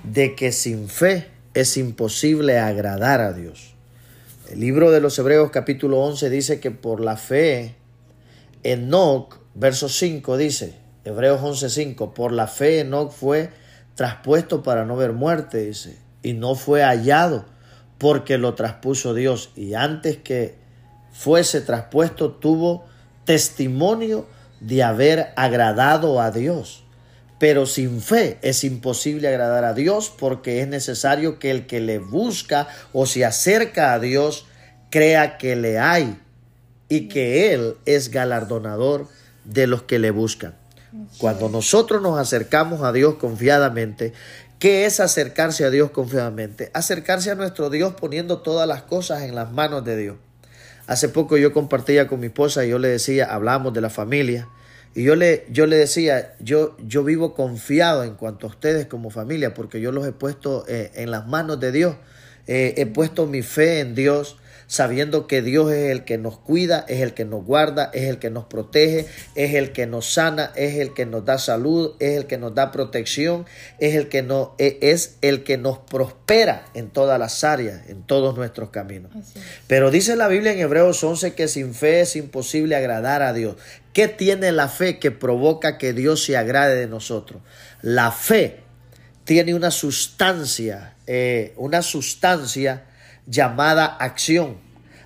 de 0.04 0.35
que 0.35 0.52
sin 0.52 0.90
fe 0.90 1.28
es 1.54 1.78
imposible 1.78 2.59
agradar 2.59 3.23
a 3.23 3.33
Dios. 3.33 3.75
El 4.49 4.61
libro 4.61 4.93
de 4.93 5.00
los 5.00 5.19
Hebreos 5.19 5.50
capítulo 5.50 5.99
11 6.03 6.31
dice 6.31 6.61
que 6.61 6.71
por 6.71 7.00
la 7.00 7.17
fe, 7.17 7.75
Enoch, 8.62 9.41
verso 9.55 9.88
5 9.88 10.37
dice, 10.37 10.76
Hebreos 11.05 11.41
11:5, 11.41 12.12
por 12.12 12.31
la 12.31 12.47
fe 12.47 12.81
Enoch 12.81 13.11
fue 13.11 13.50
traspuesto 13.97 14.62
para 14.62 14.85
no 14.85 14.95
ver 14.95 15.12
muerte, 15.12 15.67
dice, 15.67 15.99
y 16.23 16.35
no 16.35 16.55
fue 16.55 16.85
hallado 16.85 17.45
porque 17.99 18.38
lo 18.38 18.55
traspuso 18.55 19.15
Dios, 19.15 19.50
y 19.57 19.75
antes 19.75 20.19
que 20.19 20.55
fuese 21.11 21.61
traspuesto 21.61 22.31
tuvo 22.31 22.85
testimonio 23.25 24.26
de 24.61 24.85
haber 24.85 25.33
agradado 25.35 26.21
a 26.21 26.31
Dios. 26.31 26.85
Pero 27.38 27.66
sin 27.66 28.00
fe 28.00 28.38
es 28.43 28.64
imposible 28.64 29.28
agradar 29.28 29.64
a 29.64 29.75
Dios 29.75 30.12
porque 30.16 30.62
es 30.62 30.69
necesario 30.69 31.38
que 31.38 31.50
el 31.50 31.66
que 31.66 31.81
le 31.81 31.99
busca 31.99 32.69
o 32.93 33.07
se 33.07 33.25
acerca 33.25 33.93
a 33.93 33.99
Dios 33.99 34.47
crea 34.90 35.37
que 35.37 35.57
le 35.57 35.78
hay 35.78 36.19
y 36.88 37.09
que 37.09 37.52
Él 37.52 37.76
es 37.85 38.11
galardonador 38.11 39.09
de 39.45 39.66
los 39.66 39.83
que 39.83 39.99
le 39.99 40.11
buscan. 40.11 40.55
Cuando 41.19 41.49
nosotros 41.49 42.00
nos 42.00 42.19
acercamos 42.19 42.83
a 42.83 42.93
Dios 42.93 43.16
confiadamente, 43.16 44.12
¿qué 44.59 44.87
es 44.87 45.00
acercarse 45.00 45.64
a 45.64 45.71
Dios 45.71 45.90
confiadamente? 45.90 46.71
Acercarse 46.73 47.31
a 47.31 47.35
nuestro 47.35 47.69
Dios 47.69 47.95
poniendo 47.95 48.38
todas 48.38 48.66
las 48.66 48.83
cosas 48.83 49.23
en 49.23 49.35
las 49.35 49.52
manos 49.52 49.85
de 49.85 49.97
Dios. 49.97 50.16
Hace 50.87 51.09
poco 51.09 51.37
yo 51.37 51.52
compartía 51.52 52.07
con 52.07 52.21
mi 52.21 52.26
esposa 52.26 52.64
y 52.64 52.71
yo 52.71 52.78
le 52.78 52.88
decía, 52.88 53.26
hablamos 53.26 53.75
de 53.75 53.81
la 53.81 53.90
familia, 53.90 54.49
y 54.97 55.03
yo 55.03 55.15
le, 55.15 55.45
yo 55.50 55.67
le 55.67 55.76
decía, 55.76 56.35
yo, 56.41 56.75
yo 56.79 57.05
vivo 57.05 57.35
confiado 57.35 58.03
en 58.03 58.15
cuanto 58.15 58.47
a 58.47 58.50
ustedes 58.50 58.87
como 58.87 59.11
familia, 59.11 59.53
porque 59.53 59.79
yo 59.79 59.93
los 59.93 60.07
he 60.07 60.12
puesto 60.12 60.65
eh, 60.69 60.91
en 60.95 61.11
las 61.11 61.26
manos 61.26 61.61
de 61.61 61.71
Dios, 61.71 61.97
eh, 62.47 62.73
he 62.79 62.87
puesto 62.87 63.26
mi 63.26 63.43
fe 63.43 63.81
en 63.81 63.95
Dios, 63.95 64.38
sabiendo 64.69 65.26
que 65.26 65.43
Dios 65.43 65.71
es 65.71 65.91
el 65.91 66.05
que 66.05 66.19
nos 66.19 66.38
cuida, 66.38 66.85
es 66.88 67.00
el 67.00 67.15
que 67.15 67.25
nos 67.25 67.45
guarda, 67.45 67.91
es 67.93 68.05
el 68.05 68.19
que 68.19 68.31
nos 68.31 68.47
protege, 68.47 69.07
es 69.35 69.55
el 69.55 69.73
que 69.73 69.87
nos 69.87 70.12
sana, 70.12 70.53
es 70.57 70.76
el 70.76 70.95
que 70.95 71.07
nos 71.07 71.25
da 71.26 71.38
salud, 71.38 71.95
es 72.00 72.17
el 72.17 72.26
que 72.26 72.38
nos 72.38 72.55
da 72.55 72.73
protección, 72.73 73.47
es 73.79 73.95
el 73.95 74.09
que, 74.09 74.23
no, 74.23 74.55
e, 74.59 74.79
es 74.81 75.19
el 75.21 75.45
que 75.45 75.57
nos 75.57 75.79
prospera 75.79 76.67
en 76.75 76.88
todas 76.88 77.19
las 77.19 77.45
áreas, 77.45 77.88
en 77.88 78.03
todos 78.03 78.37
nuestros 78.37 78.71
caminos. 78.71 79.12
Pero 79.67 79.91
dice 79.91 80.17
la 80.17 80.29
Biblia 80.29 80.53
en 80.53 80.59
Hebreos 80.59 81.03
11 81.05 81.35
que 81.35 81.49
sin 81.49 81.75
fe 81.75 82.00
es 82.00 82.17
imposible 82.17 82.76
agradar 82.76 83.23
a 83.23 83.33
Dios. 83.33 83.57
¿Qué 83.97 84.09
tiene 84.09 84.53
la 84.53 84.69
fe 84.69 84.99
que 84.99 85.11
provoca 85.11 85.79
que 85.79 85.95
Dios 85.95 86.23
se 86.23 86.37
agrade 86.37 86.76
de 86.76 86.87
nosotros? 86.87 87.41
La 87.81 88.12
fe 88.12 88.61
tiene 89.25 89.55
una 89.55 89.71
sustancia, 89.71 90.97
eh, 91.07 91.55
una 91.57 91.81
sustancia 91.81 92.85
llamada 93.25 93.87
acción. 93.87 94.59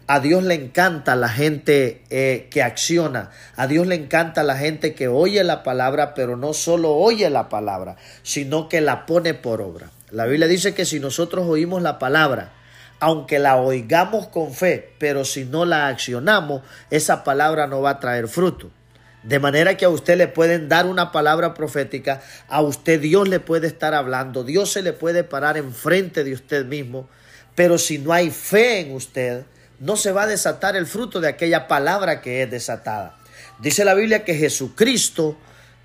A 0.09 0.18
Dios 0.18 0.42
le 0.42 0.54
encanta 0.54 1.14
la 1.14 1.28
gente 1.28 2.02
eh, 2.11 2.49
que 2.50 2.64
acciona. 2.64 3.30
A 3.54 3.68
Dios 3.68 3.87
le 3.87 3.94
encanta 3.94 4.42
la 4.42 4.56
gente 4.56 4.92
que 4.92 5.06
oye 5.06 5.44
la 5.44 5.62
palabra, 5.62 6.12
pero 6.12 6.37
no 6.37 6.52
solo 6.52 6.97
oye 6.97 7.30
la 7.30 7.49
palabra, 7.49 7.94
sino 8.25 8.68
que 8.68 8.80
la 8.80 9.06
pone 9.06 9.35
por 9.35 9.62
obra. 9.62 9.92
La 10.11 10.26
Biblia 10.26 10.49
dice 10.49 10.75
que 10.75 10.85
si 10.85 10.99
nosotros 10.99 11.47
oímos 11.47 11.80
la 11.80 12.00
palabra, 12.00 12.54
aunque 12.99 13.38
la 13.38 13.54
oigamos 13.54 14.26
con 14.26 14.52
fe, 14.52 14.94
pero 14.99 15.25
si 15.25 15.44
no 15.44 15.64
la 15.64 15.87
accionamos, 15.87 16.62
esa 16.90 17.23
palabra 17.23 17.68
no 17.68 17.82
va 17.82 17.90
a 17.90 18.00
traer 18.00 18.26
fruto. 18.26 18.73
De 19.22 19.38
manera 19.38 19.76
que 19.76 19.84
a 19.84 19.90
usted 19.90 20.16
le 20.16 20.28
pueden 20.28 20.68
dar 20.68 20.86
una 20.86 21.12
palabra 21.12 21.52
profética, 21.52 22.22
a 22.48 22.62
usted 22.62 23.00
Dios 23.00 23.28
le 23.28 23.38
puede 23.38 23.66
estar 23.66 23.94
hablando, 23.94 24.44
Dios 24.44 24.72
se 24.72 24.82
le 24.82 24.92
puede 24.92 25.24
parar 25.24 25.58
enfrente 25.58 26.24
de 26.24 26.32
usted 26.32 26.64
mismo, 26.64 27.08
pero 27.54 27.76
si 27.76 27.98
no 27.98 28.12
hay 28.12 28.30
fe 28.30 28.80
en 28.80 28.92
usted, 28.92 29.44
no 29.78 29.96
se 29.96 30.12
va 30.12 30.22
a 30.22 30.26
desatar 30.26 30.76
el 30.76 30.86
fruto 30.86 31.20
de 31.20 31.28
aquella 31.28 31.68
palabra 31.68 32.22
que 32.22 32.42
es 32.42 32.50
desatada. 32.50 33.16
Dice 33.58 33.84
la 33.84 33.94
Biblia 33.94 34.24
que 34.24 34.34
Jesucristo 34.34 35.36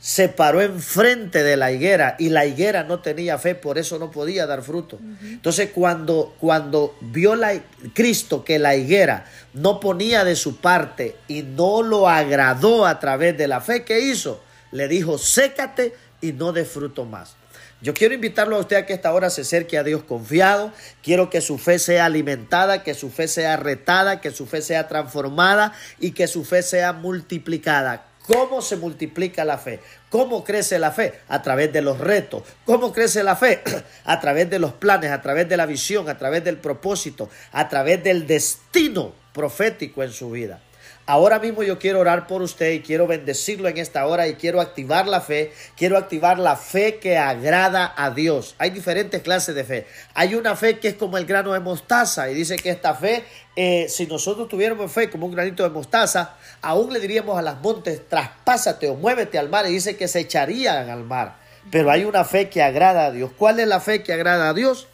se 0.05 0.29
paró 0.29 0.61
enfrente 0.61 1.41
de 1.41 1.57
la 1.57 1.71
higuera 1.71 2.15
y 2.19 2.29
la 2.29 2.45
higuera 2.45 2.83
no 2.83 2.99
tenía 2.99 3.39
fe, 3.39 3.55
por 3.55 3.79
eso 3.79 3.97
no 3.97 4.11
podía 4.11 4.45
dar 4.45 4.61
fruto. 4.61 4.99
Entonces 5.23 5.71
cuando, 5.73 6.35
cuando 6.39 6.95
vio 7.01 7.35
la, 7.35 7.59
Cristo 7.95 8.45
que 8.45 8.59
la 8.59 8.75
higuera 8.75 9.25
no 9.53 9.79
ponía 9.79 10.23
de 10.23 10.35
su 10.35 10.57
parte 10.57 11.15
y 11.27 11.41
no 11.41 11.81
lo 11.81 12.07
agradó 12.07 12.85
a 12.85 12.99
través 12.99 13.35
de 13.35 13.47
la 13.47 13.61
fe 13.61 13.83
que 13.83 13.99
hizo, 14.01 14.43
le 14.71 14.87
dijo, 14.87 15.17
sécate 15.17 15.95
y 16.21 16.33
no 16.33 16.53
dé 16.53 16.65
fruto 16.65 17.05
más. 17.05 17.35
Yo 17.81 17.95
quiero 17.95 18.13
invitarlo 18.13 18.57
a 18.57 18.59
usted 18.59 18.75
a 18.75 18.85
que 18.85 18.93
esta 18.93 19.11
hora 19.11 19.31
se 19.31 19.41
acerque 19.41 19.79
a 19.79 19.83
Dios 19.83 20.03
confiado. 20.03 20.71
Quiero 21.01 21.31
que 21.31 21.41
su 21.41 21.57
fe 21.57 21.79
sea 21.79 22.05
alimentada, 22.05 22.83
que 22.83 22.93
su 22.93 23.09
fe 23.09 23.27
sea 23.27 23.57
retada, 23.57 24.21
que 24.21 24.29
su 24.29 24.45
fe 24.45 24.61
sea 24.61 24.87
transformada 24.87 25.73
y 25.99 26.11
que 26.11 26.27
su 26.27 26.45
fe 26.45 26.61
sea 26.61 26.93
multiplicada. 26.93 28.05
¿Cómo 28.27 28.61
se 28.61 28.75
multiplica 28.77 29.45
la 29.45 29.57
fe? 29.57 29.79
¿Cómo 30.09 30.43
crece 30.43 30.79
la 30.79 30.91
fe? 30.91 31.19
A 31.27 31.41
través 31.41 31.71
de 31.71 31.81
los 31.81 31.99
retos. 31.99 32.43
¿Cómo 32.65 32.91
crece 32.91 33.23
la 33.23 33.35
fe? 33.35 33.61
a 34.05 34.19
través 34.19 34.49
de 34.49 34.59
los 34.59 34.73
planes, 34.73 35.11
a 35.11 35.21
través 35.21 35.47
de 35.47 35.57
la 35.57 35.65
visión, 35.65 36.09
a 36.09 36.17
través 36.17 36.43
del 36.43 36.57
propósito, 36.57 37.29
a 37.51 37.69
través 37.69 38.03
del 38.03 38.25
destino 38.25 39.13
profético 39.33 40.01
en 40.01 40.11
su 40.11 40.31
vida. 40.31 40.59
Ahora 41.07 41.37
mismo 41.37 41.61
yo 41.61 41.77
quiero 41.77 41.99
orar 41.99 42.25
por 42.25 42.41
usted 42.41 42.71
y 42.71 42.79
quiero 42.79 43.05
bendecirlo 43.05 43.69
en 43.69 43.77
esta 43.77 44.07
hora 44.07 44.27
y 44.27 44.33
quiero 44.35 44.59
activar 44.59 45.07
la 45.07 45.21
fe, 45.21 45.53
quiero 45.77 45.97
activar 45.97 46.39
la 46.39 46.55
fe 46.55 46.97
que 46.97 47.19
agrada 47.19 47.93
a 47.95 48.09
Dios. 48.09 48.55
Hay 48.57 48.71
diferentes 48.71 49.21
clases 49.21 49.53
de 49.53 49.63
fe. 49.63 49.85
Hay 50.15 50.33
una 50.33 50.55
fe 50.55 50.79
que 50.79 50.87
es 50.87 50.95
como 50.95 51.19
el 51.19 51.27
grano 51.27 51.53
de 51.53 51.59
mostaza 51.59 52.31
y 52.31 52.33
dice 52.33 52.55
que 52.55 52.71
esta 52.71 52.95
fe, 52.95 53.23
eh, 53.55 53.85
si 53.87 54.07
nosotros 54.07 54.47
tuviéramos 54.47 54.91
fe 54.91 55.11
como 55.11 55.27
un 55.27 55.33
granito 55.33 55.61
de 55.61 55.69
mostaza, 55.69 56.37
aún 56.63 56.91
le 56.91 56.99
diríamos 56.99 57.37
a 57.37 57.43
las 57.43 57.61
montes, 57.61 58.01
traspásate 58.09 58.89
o 58.89 58.95
muévete 58.95 59.37
al 59.37 59.49
mar 59.49 59.67
y 59.67 59.73
dice 59.73 59.97
que 59.97 60.07
se 60.07 60.21
echarían 60.21 60.89
al 60.89 61.03
mar. 61.03 61.35
Pero 61.69 61.91
hay 61.91 62.03
una 62.05 62.23
fe 62.23 62.49
que 62.49 62.63
agrada 62.63 63.05
a 63.05 63.11
Dios. 63.11 63.29
¿Cuál 63.37 63.59
es 63.59 63.67
la 63.67 63.79
fe 63.79 64.01
que 64.01 64.11
agrada 64.11 64.49
a 64.49 64.53
Dios? 64.55 64.87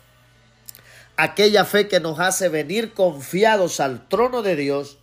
Aquella 1.15 1.63
fe 1.63 1.87
que 1.87 2.01
nos 2.01 2.19
hace 2.19 2.49
venir 2.49 2.93
confiados 2.93 3.79
al 3.79 4.09
trono 4.09 4.41
de 4.41 4.57
Dios 4.57 4.97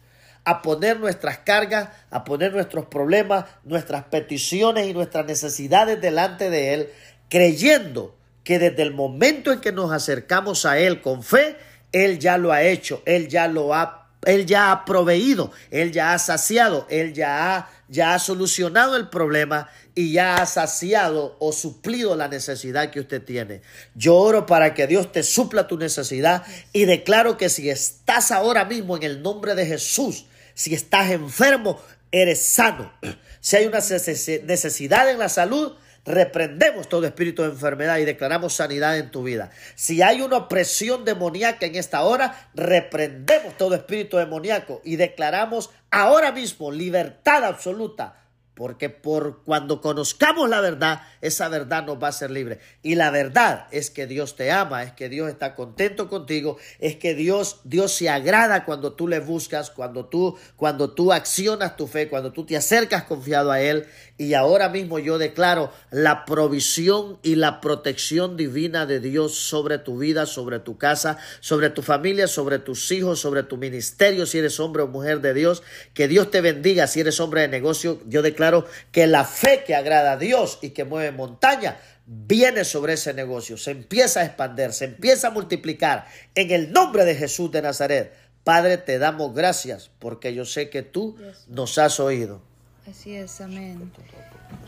a 0.48 0.62
poner 0.62 0.98
nuestras 0.98 1.38
cargas, 1.38 1.90
a 2.10 2.24
poner 2.24 2.54
nuestros 2.54 2.86
problemas, 2.86 3.44
nuestras 3.64 4.04
peticiones 4.04 4.86
y 4.86 4.94
nuestras 4.94 5.26
necesidades 5.26 6.00
delante 6.00 6.48
de 6.48 6.72
Él, 6.72 6.88
creyendo 7.28 8.16
que 8.44 8.58
desde 8.58 8.82
el 8.82 8.94
momento 8.94 9.52
en 9.52 9.60
que 9.60 9.72
nos 9.72 9.92
acercamos 9.92 10.64
a 10.64 10.78
Él 10.78 11.02
con 11.02 11.22
fe, 11.22 11.56
Él 11.92 12.18
ya 12.18 12.38
lo 12.38 12.50
ha 12.50 12.62
hecho, 12.62 13.02
Él 13.04 13.28
ya 13.28 13.46
lo 13.46 13.74
ha 13.74 13.98
él 14.24 14.46
ya 14.46 14.72
ha 14.72 14.84
proveído, 14.84 15.52
Él 15.70 15.92
ya 15.92 16.12
ha 16.12 16.18
saciado, 16.18 16.86
Él 16.90 17.14
ya 17.14 17.56
ha, 17.56 17.70
ya 17.88 18.14
ha 18.14 18.18
solucionado 18.18 18.96
el 18.96 19.08
problema 19.08 19.68
y 19.94 20.12
ya 20.12 20.36
ha 20.36 20.46
saciado 20.46 21.36
o 21.38 21.52
suplido 21.52 22.16
la 22.16 22.28
necesidad 22.28 22.90
que 22.90 23.00
usted 23.00 23.22
tiene. 23.22 23.62
Yo 23.94 24.16
oro 24.16 24.44
para 24.44 24.74
que 24.74 24.86
Dios 24.86 25.12
te 25.12 25.22
supla 25.22 25.68
tu 25.68 25.78
necesidad 25.78 26.44
y 26.72 26.84
declaro 26.84 27.36
que 27.36 27.48
si 27.48 27.70
estás 27.70 28.30
ahora 28.32 28.64
mismo 28.64 28.96
en 28.96 29.04
el 29.04 29.22
nombre 29.22 29.54
de 29.54 29.66
Jesús, 29.66 30.26
si 30.58 30.74
estás 30.74 31.12
enfermo, 31.12 31.80
eres 32.10 32.42
sano. 32.42 32.92
Si 33.38 33.54
hay 33.54 33.66
una 33.66 33.78
necesidad 33.78 35.08
en 35.08 35.20
la 35.20 35.28
salud, 35.28 35.76
reprendemos 36.04 36.88
todo 36.88 37.06
espíritu 37.06 37.42
de 37.42 37.50
enfermedad 37.50 37.98
y 37.98 38.04
declaramos 38.04 38.54
sanidad 38.54 38.98
en 38.98 39.12
tu 39.12 39.22
vida. 39.22 39.52
Si 39.76 40.02
hay 40.02 40.20
una 40.20 40.38
opresión 40.38 41.04
demoníaca 41.04 41.64
en 41.64 41.76
esta 41.76 42.02
hora, 42.02 42.50
reprendemos 42.54 43.56
todo 43.56 43.76
espíritu 43.76 44.16
demoníaco 44.16 44.82
y 44.84 44.96
declaramos 44.96 45.70
ahora 45.92 46.32
mismo 46.32 46.72
libertad 46.72 47.44
absoluta 47.44 48.16
porque 48.58 48.90
por 48.90 49.44
cuando 49.44 49.80
conozcamos 49.80 50.48
la 50.50 50.60
verdad, 50.60 51.02
esa 51.20 51.48
verdad 51.48 51.86
nos 51.86 52.02
va 52.02 52.08
a 52.08 52.12
ser 52.12 52.32
libre. 52.32 52.58
Y 52.82 52.96
la 52.96 53.12
verdad 53.12 53.68
es 53.70 53.88
que 53.88 54.08
Dios 54.08 54.34
te 54.34 54.50
ama, 54.50 54.82
es 54.82 54.92
que 54.92 55.08
Dios 55.08 55.28
está 55.28 55.54
contento 55.54 56.08
contigo, 56.08 56.58
es 56.80 56.96
que 56.96 57.14
Dios 57.14 57.60
Dios 57.62 57.92
se 57.92 58.10
agrada 58.10 58.64
cuando 58.64 58.94
tú 58.94 59.06
le 59.06 59.20
buscas, 59.20 59.70
cuando 59.70 60.06
tú 60.06 60.36
cuando 60.56 60.90
tú 60.90 61.12
accionas 61.12 61.76
tu 61.76 61.86
fe, 61.86 62.08
cuando 62.08 62.32
tú 62.32 62.44
te 62.46 62.56
acercas 62.56 63.04
confiado 63.04 63.52
a 63.52 63.60
él. 63.60 63.86
Y 64.20 64.34
ahora 64.34 64.68
mismo 64.68 64.98
yo 64.98 65.16
declaro 65.16 65.72
la 65.92 66.24
provisión 66.24 67.20
y 67.22 67.36
la 67.36 67.60
protección 67.60 68.36
divina 68.36 68.84
de 68.84 68.98
Dios 68.98 69.36
sobre 69.36 69.78
tu 69.78 69.96
vida, 69.96 70.26
sobre 70.26 70.58
tu 70.58 70.76
casa, 70.76 71.18
sobre 71.38 71.70
tu 71.70 71.82
familia, 71.82 72.26
sobre 72.26 72.58
tus 72.58 72.90
hijos, 72.90 73.20
sobre 73.20 73.44
tu 73.44 73.56
ministerio, 73.56 74.26
si 74.26 74.38
eres 74.38 74.58
hombre 74.58 74.82
o 74.82 74.88
mujer 74.88 75.20
de 75.20 75.34
Dios. 75.34 75.62
Que 75.94 76.08
Dios 76.08 76.32
te 76.32 76.40
bendiga 76.40 76.88
si 76.88 76.98
eres 76.98 77.20
hombre 77.20 77.42
de 77.42 77.48
negocio. 77.48 78.00
Yo 78.08 78.20
declaro 78.22 78.66
que 78.90 79.06
la 79.06 79.24
fe 79.24 79.62
que 79.64 79.76
agrada 79.76 80.12
a 80.12 80.16
Dios 80.16 80.58
y 80.62 80.70
que 80.70 80.84
mueve 80.84 81.12
montaña 81.12 81.78
viene 82.04 82.64
sobre 82.64 82.94
ese 82.94 83.14
negocio, 83.14 83.56
se 83.56 83.70
empieza 83.70 84.20
a 84.20 84.24
expandir, 84.24 84.72
se 84.72 84.86
empieza 84.86 85.28
a 85.28 85.30
multiplicar 85.30 86.06
en 86.34 86.50
el 86.50 86.72
nombre 86.72 87.04
de 87.04 87.14
Jesús 87.14 87.52
de 87.52 87.62
Nazaret. 87.62 88.12
Padre, 88.42 88.78
te 88.78 88.98
damos 88.98 89.32
gracias 89.32 89.92
porque 90.00 90.34
yo 90.34 90.44
sé 90.44 90.70
que 90.70 90.82
tú 90.82 91.16
nos 91.46 91.78
has 91.78 92.00
oído. 92.00 92.42
Así 92.88 93.14
es, 93.14 93.40
amén. 93.40 93.92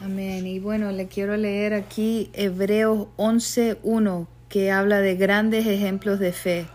Amén. 0.00 0.46
Y 0.46 0.58
bueno, 0.58 0.92
le 0.92 1.06
quiero 1.06 1.36
leer 1.36 1.72
aquí 1.72 2.30
Hebreos 2.34 3.08
11.1 3.16 4.26
que 4.48 4.70
habla 4.70 5.00
de 5.00 5.16
grandes 5.16 5.66
ejemplos 5.66 6.18
de 6.18 6.32
fe. 6.32 6.66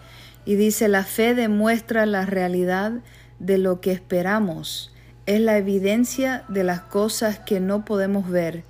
Y 0.45 0.55
dice, 0.55 0.87
la 0.87 1.03
fe 1.03 1.35
demuestra 1.35 2.05
la 2.05 2.25
realidad 2.25 2.93
de 3.37 3.57
lo 3.59 3.79
que 3.79 3.91
esperamos 3.91 4.91
es 5.25 5.39
la 5.39 5.57
evidencia 5.57 6.45
de 6.47 6.63
las 6.63 6.81
cosas 6.81 7.39
que 7.39 7.59
no 7.59 7.85
podemos 7.85 8.29
ver. 8.29 8.63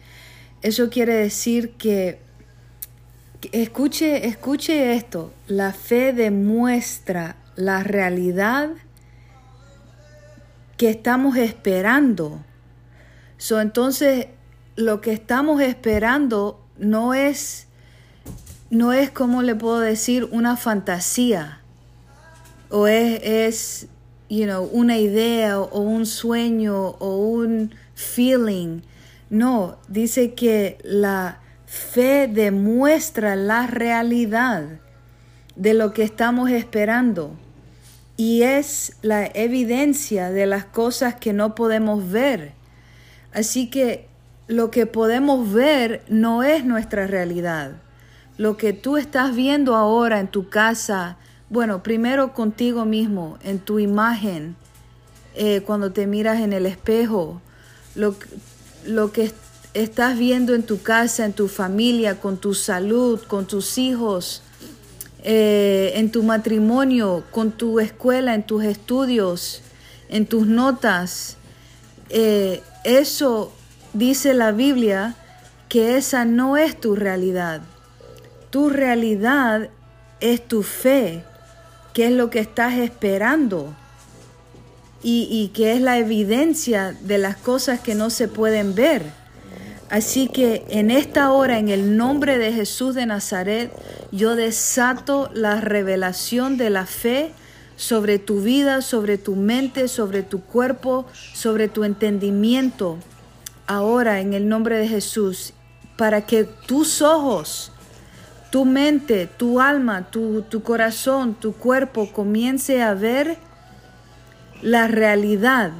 Eso 0.62 0.90
quiere 0.90 1.14
decir 1.14 1.72
que, 1.72 2.20
escuche, 3.52 4.28
escuche 4.28 4.96
esto, 4.96 5.34
la 5.48 5.72
fe 5.74 6.14
demuestra 6.14 7.36
la 7.56 7.84
realidad 7.84 8.70
que 10.78 10.90
estamos 10.90 11.38
esperando. 11.38 12.44
So, 13.38 13.60
entonces, 13.60 14.28
lo 14.76 15.02
que 15.02 15.12
estamos 15.14 15.62
esperando 15.62 16.62
no 16.78 17.14
es, 17.14 17.68
no 18.70 18.94
es, 18.94 19.10
como 19.10 19.42
le 19.42 19.56
puedo 19.56 19.80
decir, 19.80 20.28
una 20.32 20.58
fantasía. 20.58 21.62
O 22.70 22.88
es, 22.88 23.22
es 23.24 23.88
you 24.30 24.46
know, 24.46 24.64
una 24.72 24.98
idea 24.98 25.60
o 25.60 25.80
un 25.80 26.06
sueño 26.06 26.96
o 27.00 27.18
un 27.18 27.74
feeling. 27.94 28.82
No, 29.30 29.78
dice 29.88 30.34
que 30.34 30.78
la 30.84 31.40
fe 31.66 32.28
demuestra 32.28 33.36
la 33.36 33.68
realidad 33.68 34.80
de 35.56 35.74
lo 35.74 35.94
que 35.94 36.04
estamos 36.04 36.50
esperando 36.52 37.36
y 38.18 38.44
es 38.44 38.96
la 39.02 39.26
evidencia 39.26 40.32
de 40.32 40.46
las 40.46 40.66
cosas 40.66 41.16
que 41.16 41.34
no 41.34 41.56
podemos 41.56 42.10
ver. 42.10 42.54
Así 43.36 43.68
que 43.68 44.08
lo 44.48 44.72
que 44.72 44.86
podemos 44.86 45.52
ver 45.52 46.04
no 46.08 46.42
es 46.42 46.64
nuestra 46.64 47.06
realidad. 47.06 47.74
Lo 48.38 48.56
que 48.56 48.72
tú 48.72 48.96
estás 48.96 49.36
viendo 49.36 49.76
ahora 49.76 50.22
en 50.22 50.30
tu 50.30 50.48
casa, 50.48 51.18
bueno, 51.50 51.84
primero 51.84 52.34
contigo 52.34 52.86
mismo, 52.86 53.38
en 53.44 53.60
tu 53.60 53.80
imagen, 53.80 54.56
eh, 55.36 55.62
cuando 55.66 55.92
te 55.92 56.08
miras 56.08 56.40
en 56.40 56.54
el 56.54 56.66
espejo, 56.66 57.42
lo, 57.96 58.16
que 59.12 59.34
estás 59.74 60.18
viendo 60.18 60.56
en 60.56 60.64
tu 60.64 60.82
casa, 60.82 61.26
en 61.26 61.34
tu 61.34 61.50
familia, 61.50 62.22
con 62.22 62.38
tu 62.38 62.54
salud, 62.54 63.20
con 63.28 63.46
tus 63.48 63.78
hijos, 63.78 64.44
eh, 65.26 65.92
en 65.96 66.10
tu 66.10 66.24
matrimonio, 66.24 67.26
con 67.32 67.52
tu 67.52 67.82
escuela, 67.82 68.34
en 68.34 68.44
tus 68.44 68.64
estudios, 68.64 69.62
en 70.08 70.26
tus 70.26 70.48
notas. 70.48 71.36
Eh, 72.08 72.64
eso 72.86 73.52
dice 73.94 74.34
la 74.34 74.52
Biblia 74.52 75.16
que 75.68 75.98
esa 75.98 76.24
no 76.24 76.56
es 76.56 76.80
tu 76.80 76.96
realidad. 76.96 77.62
Tu 78.52 78.70
realidad 78.70 79.70
es 80.22 80.48
tu 80.48 80.64
fe, 80.64 81.24
que 81.94 82.06
es 82.06 82.12
lo 82.12 82.30
que 82.30 82.40
estás 82.40 82.76
esperando 82.76 83.74
y, 85.04 85.28
y 85.30 85.50
que 85.50 85.74
es 85.74 85.82
la 85.82 85.98
evidencia 85.98 86.96
de 87.02 87.18
las 87.18 87.36
cosas 87.36 87.80
que 87.80 87.96
no 87.96 88.10
se 88.10 88.28
pueden 88.28 88.76
ver. 88.76 89.04
Así 89.90 90.28
que 90.28 90.66
en 90.70 90.92
esta 90.92 91.32
hora, 91.32 91.60
en 91.60 91.70
el 91.70 91.98
nombre 91.98 92.38
de 92.38 92.54
Jesús 92.54 92.96
de 92.96 93.06
Nazaret, 93.06 93.72
yo 94.12 94.36
desato 94.36 95.30
la 95.34 95.62
revelación 95.62 96.58
de 96.58 96.70
la 96.70 96.86
fe 96.86 97.32
sobre 97.76 98.20
tu 98.20 98.42
vida, 98.42 98.82
sobre 98.82 99.18
tu 99.18 99.36
mente, 99.36 99.88
sobre 99.88 100.24
tu 100.24 100.42
cuerpo, 100.42 101.06
sobre 101.34 101.68
tu 101.68 101.84
entendimiento. 101.84 102.98
Ahora, 103.68 104.20
en 104.20 104.34
el 104.34 104.48
nombre 104.48 104.78
de 104.78 104.88
Jesús, 104.88 105.54
para 105.98 106.26
que 106.26 106.44
tus 106.44 107.02
ojos, 107.02 107.72
tu 108.52 108.66
mente, 108.66 109.28
tu 109.28 109.60
alma, 109.60 110.10
tu, 110.10 110.46
corazón, 110.64 111.36
tu 111.36 111.54
cuerpo 111.54 112.12
comience 112.12 112.82
a 112.82 112.94
ver 112.94 113.38
la 114.62 114.88
realidad 114.88 115.72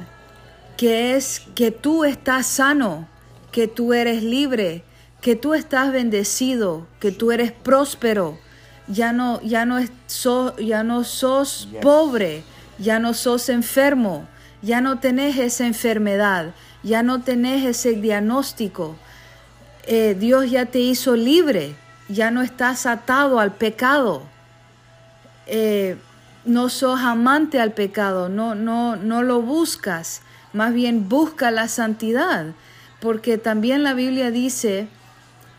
que 0.76 1.16
es 1.16 1.42
que 1.54 1.70
tú 1.70 2.04
estás 2.04 2.46
sano 2.46 3.08
que 3.56 3.68
tú 3.68 3.94
eres 3.94 4.22
libre, 4.22 4.84
que 5.22 5.34
tú 5.34 5.54
estás 5.54 5.90
bendecido, 5.90 6.86
que 7.00 7.10
tú 7.10 7.32
eres 7.32 7.52
próspero. 7.52 8.38
Ya 8.88 9.12
no, 9.12 9.40
ya 9.42 9.64
no, 9.64 9.80
ya 10.58 10.82
no 10.84 11.04
sos 11.04 11.68
pobre, 11.82 12.44
ya 12.78 12.98
no 12.98 13.14
sos 13.14 13.48
enfermo, 13.48 14.26
ya 14.62 14.80
no 14.80 14.98
tenés 15.00 15.38
esa 15.38 15.66
enfermedad, 15.66 16.54
ya 16.82 17.02
no 17.02 17.22
tenés 17.22 17.64
ese 17.64 17.94
diagnóstico. 17.94 18.96
Eh, 19.86 20.16
Dios 20.18 20.50
ya 20.50 20.66
te 20.66 20.78
hizo 20.78 21.16
libre, 21.16 21.74
ya 22.08 22.30
no 22.30 22.42
estás 22.42 22.86
atado 22.86 23.40
al 23.40 23.54
pecado. 23.54 24.22
Eh, 25.46 25.96
no 26.44 26.68
sos 26.68 27.00
amante 27.00 27.60
al 27.60 27.72
pecado, 27.72 28.28
no, 28.28 28.54
no, 28.54 28.94
no 28.94 29.22
lo 29.22 29.42
buscas, 29.42 30.22
más 30.52 30.72
bien 30.72 31.08
busca 31.08 31.50
la 31.50 31.66
santidad 31.66 32.54
porque 33.00 33.38
también 33.38 33.82
la 33.82 33.94
Biblia 33.94 34.30
dice 34.30 34.88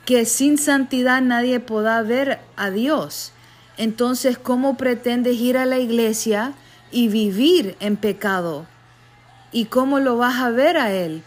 que 0.07 0.23
sin 0.23 0.57
santidad 0.57 1.21
nadie 1.21 1.59
podrá 1.59 2.01
ver 2.01 2.39
a 2.55 2.69
Dios. 2.69 3.33
Entonces, 3.75 4.37
¿cómo 4.37 4.77
pretendes 4.77 5.35
ir 5.35 5.57
a 5.57 5.65
la 5.65 5.79
iglesia 5.79 6.53
y 6.93 7.09
vivir 7.09 7.75
en 7.81 7.97
pecado? 7.97 8.65
¿Y 9.51 9.65
cómo 9.65 9.99
lo 9.99 10.15
vas 10.15 10.37
a 10.37 10.49
ver 10.49 10.77
a 10.77 10.93
Él? 10.93 11.23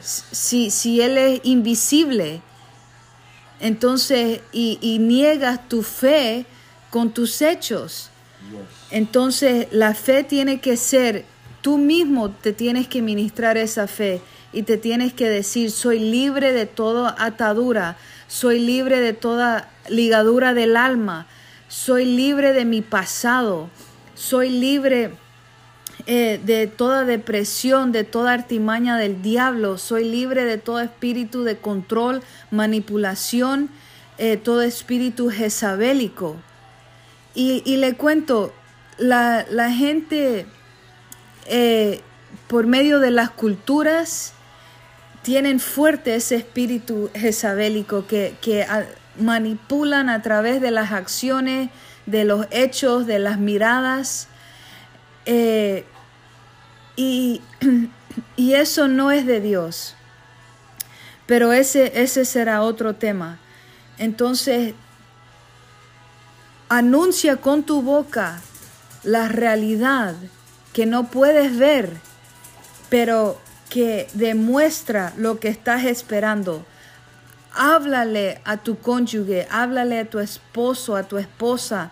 Si, 0.00 0.70
si 0.70 1.02
Él 1.02 1.18
es 1.18 1.40
invisible, 1.44 2.40
entonces, 3.60 4.40
y, 4.50 4.96
niegas 4.98 5.68
tu 5.68 5.82
fe 5.82 6.46
con 6.88 7.10
tus 7.10 7.42
hechos. 7.42 8.08
Entonces, 8.90 9.68
la 9.72 9.92
fe 9.92 10.24
tiene 10.24 10.58
que 10.58 10.78
ser, 10.78 11.26
tú 11.60 11.76
mismo 11.76 12.30
te 12.30 12.54
tienes 12.54 12.88
que 12.88 13.02
ministrar 13.02 13.58
esa 13.58 13.86
fe 13.86 14.22
y 14.52 14.62
te 14.62 14.76
tienes 14.76 15.12
que 15.12 15.28
decir, 15.28 15.70
soy 15.70 15.98
libre 15.98 16.52
de 16.52 16.66
toda 16.66 17.14
atadura, 17.18 17.96
soy 18.28 18.58
libre 18.58 19.00
de 19.00 19.12
toda 19.12 19.70
ligadura 19.88 20.54
del 20.54 20.76
alma, 20.76 21.26
soy 21.68 22.04
libre 22.04 22.52
de 22.52 22.64
mi 22.64 22.80
pasado, 22.80 23.68
soy 24.14 24.50
libre 24.50 25.12
eh, 26.06 26.40
de 26.44 26.68
toda 26.68 27.04
depresión, 27.04 27.90
de 27.90 28.04
toda 28.04 28.32
artimaña 28.32 28.96
del 28.96 29.22
diablo, 29.22 29.76
soy 29.76 30.04
libre 30.04 30.44
de 30.44 30.56
todo 30.56 30.80
espíritu 30.80 31.42
de 31.42 31.56
control, 31.56 32.22
manipulación, 32.52 33.70
eh, 34.18 34.36
todo 34.36 34.62
espíritu 34.62 35.30
jezabélico. 35.30 36.36
Y, 37.34 37.76
le 37.76 37.94
cuento, 37.94 38.54
la, 38.96 39.44
gente 39.70 40.46
eh, 41.46 42.00
por 42.46 42.66
medio 42.66 42.98
de 42.98 43.10
las 43.10 43.28
culturas, 43.28 44.32
tienen 45.26 45.58
fuerte 45.58 46.14
ese 46.14 46.36
espíritu 46.36 47.10
jezabélico 47.12 48.06
que, 48.06 48.36
que 48.40 48.64
manipulan 49.18 50.08
a 50.08 50.22
través 50.22 50.60
de 50.60 50.70
las 50.70 50.92
acciones, 50.92 51.68
de 52.06 52.24
los 52.24 52.46
hechos, 52.52 53.08
de 53.08 53.18
las 53.18 53.36
miradas. 53.36 54.28
Eh, 55.24 55.84
y, 56.94 57.42
y, 58.36 58.52
eso 58.52 58.86
no 58.86 59.10
es 59.10 59.26
de 59.26 59.40
Dios. 59.40 59.96
Pero 61.26 61.52
ese, 61.52 62.00
ese 62.00 62.24
será 62.24 62.62
otro 62.62 62.94
tema. 62.94 63.40
Entonces, 63.98 64.74
anuncia 66.68 67.38
con 67.38 67.64
tu 67.64 67.82
boca 67.82 68.40
la 69.02 69.26
realidad 69.26 70.14
que 70.72 70.86
no 70.86 71.08
puedes 71.10 71.58
ver, 71.58 71.90
pero 72.88 73.40
que 73.68 74.08
demuestra 74.14 75.12
lo 75.16 75.40
que 75.40 75.48
estás 75.48 75.84
esperando. 75.84 76.64
Háblale 77.54 78.40
a 78.44 78.58
tu 78.58 78.78
cónyuge, 78.78 79.46
háblale 79.50 80.00
a 80.00 80.04
tu 80.04 80.18
esposo, 80.18 80.96
a 80.96 81.04
tu 81.04 81.18
esposa, 81.18 81.90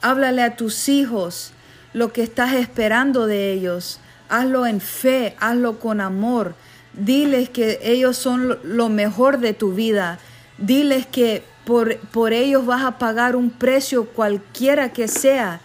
háblale 0.00 0.42
a 0.42 0.56
tus 0.56 0.88
hijos 0.88 1.52
lo 1.92 2.12
que 2.12 2.22
estás 2.22 2.54
esperando 2.54 3.26
de 3.26 3.52
ellos. 3.52 4.00
Hazlo 4.28 4.66
en 4.66 4.80
fe, 4.80 5.36
hazlo 5.40 5.78
con 5.78 6.00
amor. 6.00 6.54
Diles 6.92 7.48
que 7.48 7.80
ellos 7.82 8.16
son 8.16 8.58
lo 8.62 8.88
mejor 8.88 9.38
de 9.38 9.54
tu 9.54 9.72
vida. 9.72 10.18
Diles 10.58 11.06
que 11.06 11.42
por, 11.64 11.98
por 11.98 12.32
ellos 12.32 12.66
vas 12.66 12.84
a 12.84 12.98
pagar 12.98 13.36
un 13.36 13.50
precio 13.50 14.06
cualquiera 14.06 14.92
que 14.92 15.08
sea. 15.08 15.60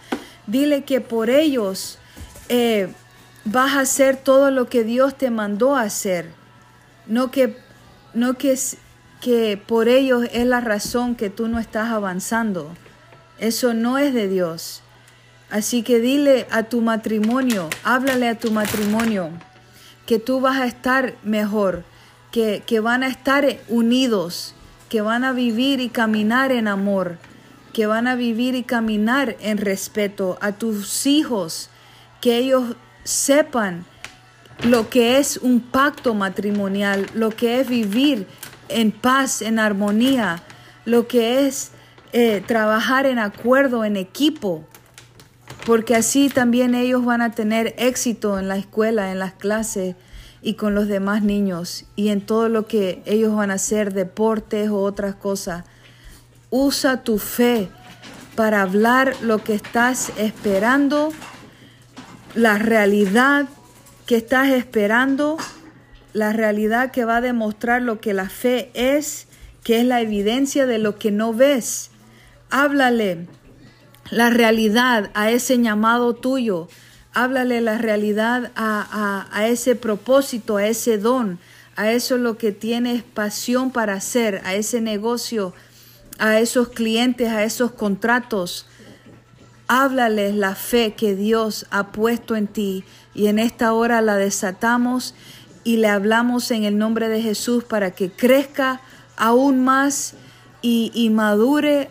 Dile 0.46 0.84
que 0.84 1.00
por 1.00 1.28
ellos 1.30 1.98
eh, 2.48 2.88
vas 3.44 3.74
a 3.74 3.80
hacer 3.80 4.16
todo 4.16 4.50
lo 4.50 4.68
que 4.68 4.84
Dios 4.84 5.16
te 5.16 5.30
mandó 5.30 5.76
a 5.76 5.82
hacer. 5.82 6.30
No 7.06 7.30
que, 7.30 7.56
no 8.14 8.34
que, 8.34 8.58
que 9.20 9.56
por 9.56 9.88
ellos 9.88 10.28
es 10.32 10.46
la 10.46 10.60
razón 10.60 11.14
que 11.14 11.30
tú 11.30 11.48
no 11.48 11.58
estás 11.58 11.90
avanzando. 11.90 12.70
Eso 13.38 13.74
no 13.74 13.98
es 13.98 14.12
de 14.12 14.28
Dios. 14.28 14.82
Así 15.50 15.82
que 15.82 15.98
dile 15.98 16.46
a 16.50 16.64
tu 16.64 16.82
matrimonio, 16.82 17.70
háblale 17.82 18.28
a 18.28 18.38
tu 18.38 18.50
matrimonio, 18.50 19.30
que 20.06 20.18
tú 20.18 20.40
vas 20.40 20.58
a 20.58 20.66
estar 20.66 21.14
mejor, 21.22 21.84
que, 22.30 22.62
que 22.66 22.80
van 22.80 23.02
a 23.02 23.08
estar 23.08 23.46
unidos, 23.68 24.54
que 24.90 25.00
van 25.00 25.24
a 25.24 25.32
vivir 25.32 25.80
y 25.80 25.88
caminar 25.88 26.52
en 26.52 26.68
amor, 26.68 27.16
que 27.72 27.86
van 27.86 28.06
a 28.06 28.14
vivir 28.14 28.54
y 28.54 28.62
caminar 28.62 29.36
en 29.40 29.56
respeto 29.56 30.36
a 30.42 30.52
tus 30.52 31.06
hijos, 31.06 31.70
que 32.20 32.36
ellos 32.36 32.76
sepan 33.04 33.84
lo 34.64 34.90
que 34.90 35.18
es 35.18 35.36
un 35.36 35.60
pacto 35.60 36.14
matrimonial, 36.14 37.06
lo 37.14 37.30
que 37.30 37.60
es 37.60 37.68
vivir 37.68 38.26
en 38.68 38.90
paz, 38.92 39.42
en 39.42 39.58
armonía, 39.58 40.42
lo 40.84 41.06
que 41.06 41.46
es 41.46 41.70
eh, 42.12 42.42
trabajar 42.46 43.06
en 43.06 43.18
acuerdo, 43.18 43.84
en 43.84 43.96
equipo, 43.96 44.64
porque 45.66 45.94
así 45.94 46.28
también 46.28 46.74
ellos 46.74 47.04
van 47.04 47.20
a 47.20 47.32
tener 47.32 47.74
éxito 47.78 48.38
en 48.38 48.48
la 48.48 48.56
escuela, 48.56 49.12
en 49.12 49.18
las 49.18 49.34
clases 49.34 49.96
y 50.40 50.54
con 50.54 50.74
los 50.74 50.88
demás 50.88 51.22
niños 51.22 51.84
y 51.96 52.08
en 52.08 52.20
todo 52.20 52.48
lo 52.48 52.66
que 52.66 53.02
ellos 53.04 53.34
van 53.34 53.50
a 53.50 53.54
hacer, 53.54 53.92
deportes 53.92 54.70
o 54.70 54.78
otras 54.78 55.14
cosas. 55.14 55.64
Usa 56.50 57.04
tu 57.04 57.18
fe 57.18 57.68
para 58.34 58.62
hablar 58.62 59.14
lo 59.20 59.44
que 59.44 59.54
estás 59.54 60.10
esperando 60.16 61.12
la 62.38 62.56
realidad 62.56 63.48
que 64.06 64.16
estás 64.16 64.50
esperando, 64.50 65.38
la 66.12 66.32
realidad 66.32 66.92
que 66.92 67.04
va 67.04 67.16
a 67.16 67.20
demostrar 67.20 67.82
lo 67.82 68.00
que 68.00 68.14
la 68.14 68.28
fe 68.28 68.70
es, 68.74 69.26
que 69.64 69.80
es 69.80 69.84
la 69.84 70.00
evidencia 70.00 70.64
de 70.64 70.78
lo 70.78 70.98
que 70.98 71.10
no 71.10 71.34
ves. 71.34 71.90
Háblale 72.48 73.26
la 74.10 74.30
realidad 74.30 75.10
a 75.14 75.32
ese 75.32 75.58
llamado 75.58 76.14
tuyo. 76.14 76.68
Háblale 77.12 77.60
la 77.60 77.76
realidad 77.76 78.52
a, 78.54 79.26
a, 79.32 79.48
ese 79.48 79.74
propósito, 79.74 80.58
a 80.58 80.66
ese 80.68 80.96
don, 80.96 81.40
a 81.74 81.90
eso 81.90 82.18
lo 82.18 82.38
que 82.38 82.52
tienes 82.52 83.02
pasión 83.02 83.72
para 83.72 83.94
hacer, 83.94 84.42
a 84.44 84.54
ese 84.54 84.80
negocio, 84.80 85.54
a 86.20 86.38
esos 86.38 86.68
clientes, 86.68 87.30
a 87.30 87.42
esos 87.42 87.72
contratos. 87.72 88.66
Háblales 89.68 90.34
la 90.34 90.54
fe 90.54 90.94
que 90.94 91.14
Dios 91.14 91.66
ha 91.70 91.88
puesto 91.88 92.36
en 92.36 92.46
ti 92.46 92.84
y 93.14 93.26
en 93.26 93.38
esta 93.38 93.72
hora 93.72 94.00
la 94.00 94.16
desatamos 94.16 95.14
y 95.62 95.76
le 95.76 95.88
hablamos 95.88 96.50
en 96.50 96.64
el 96.64 96.78
nombre 96.78 97.08
de 97.08 97.20
Jesús 97.20 97.64
para 97.64 97.90
que 97.90 98.10
crezca 98.10 98.80
aún 99.16 99.62
más 99.62 100.14
y, 100.62 100.90
y 100.94 101.10
madure 101.10 101.90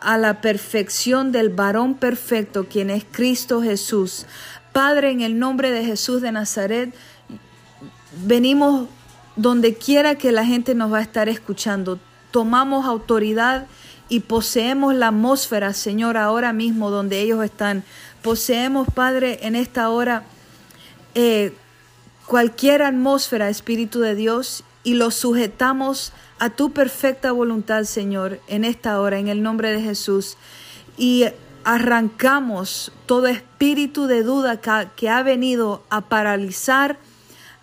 a 0.00 0.16
la 0.16 0.40
perfección 0.40 1.32
del 1.32 1.50
varón 1.50 1.94
perfecto, 1.94 2.66
quien 2.66 2.88
es 2.90 3.04
Cristo 3.10 3.62
Jesús. 3.62 4.26
Padre, 4.72 5.10
en 5.10 5.20
el 5.20 5.38
nombre 5.38 5.70
de 5.70 5.84
Jesús 5.84 6.22
de 6.22 6.32
Nazaret, 6.32 6.94
venimos 8.24 8.88
donde 9.36 9.74
quiera 9.74 10.16
que 10.16 10.32
la 10.32 10.44
gente 10.44 10.74
nos 10.74 10.92
va 10.92 10.98
a 10.98 11.02
estar 11.02 11.28
escuchando. 11.28 11.98
Tomamos 12.30 12.86
autoridad 12.86 13.66
y 14.08 14.20
poseemos 14.20 14.94
la 14.94 15.08
atmósfera, 15.08 15.72
Señor, 15.72 16.16
ahora 16.16 16.52
mismo 16.52 16.90
donde 16.90 17.20
ellos 17.20 17.44
están. 17.44 17.84
Poseemos, 18.22 18.88
Padre, 18.94 19.40
en 19.42 19.54
esta 19.54 19.90
hora 19.90 20.24
eh, 21.14 21.52
cualquier 22.26 22.82
atmósfera, 22.82 23.48
Espíritu 23.48 24.00
de 24.00 24.14
Dios, 24.14 24.64
y 24.84 24.94
lo 24.94 25.10
sujetamos 25.10 26.12
a 26.38 26.50
tu 26.50 26.72
perfecta 26.72 27.32
voluntad, 27.32 27.84
Señor, 27.84 28.40
en 28.48 28.64
esta 28.64 29.00
hora, 29.00 29.18
en 29.18 29.28
el 29.28 29.42
nombre 29.42 29.72
de 29.72 29.82
Jesús. 29.82 30.36
Y 30.96 31.24
arrancamos 31.64 32.92
todo 33.06 33.26
espíritu 33.26 34.06
de 34.06 34.22
duda 34.22 34.60
que 34.96 35.08
ha 35.10 35.22
venido 35.22 35.82
a 35.90 36.02
paralizar, 36.02 36.98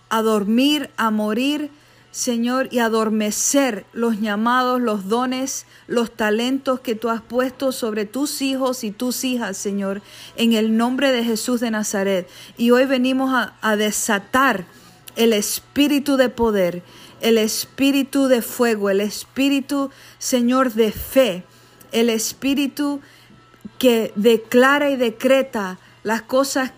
a 0.09 0.21
dormir, 0.21 0.89
a 0.97 1.09
morir, 1.09 1.71
Señor, 2.15 2.69
y 2.71 2.79
adormecer 2.79 3.85
los 3.91 4.21
llamados, 4.21 4.79
los 4.79 5.09
dones, 5.09 5.65
los 5.85 6.15
talentos 6.15 6.79
que 6.79 6.95
tú 6.95 7.09
has 7.09 7.19
puesto 7.21 7.73
sobre 7.73 8.05
tus 8.05 8.41
hijos 8.41 8.85
y 8.85 8.91
tus 8.91 9.25
hijas, 9.25 9.57
Señor, 9.57 10.01
en 10.37 10.53
el 10.53 10.77
nombre 10.77 11.11
de 11.11 11.25
Jesús 11.25 11.59
de 11.59 11.71
Nazaret. 11.71 12.29
Y 12.55 12.71
hoy 12.71 12.85
venimos 12.85 13.33
a, 13.33 13.57
a 13.59 13.75
desatar 13.75 14.65
el 15.17 15.33
espíritu 15.33 16.15
de 16.15 16.29
poder, 16.29 16.83
el 17.19 17.37
espíritu 17.37 18.27
de 18.29 18.41
fuego, 18.41 18.89
el 18.89 19.01
espíritu, 19.01 19.91
Señor, 20.17 20.71
de 20.71 20.93
fe, 20.93 21.43
el 21.91 22.09
espíritu 22.09 23.01
que 23.77 24.13
declara 24.15 24.89
y 24.89 24.95
decreta 24.95 25.79
las 26.03 26.21
cosas 26.21 26.71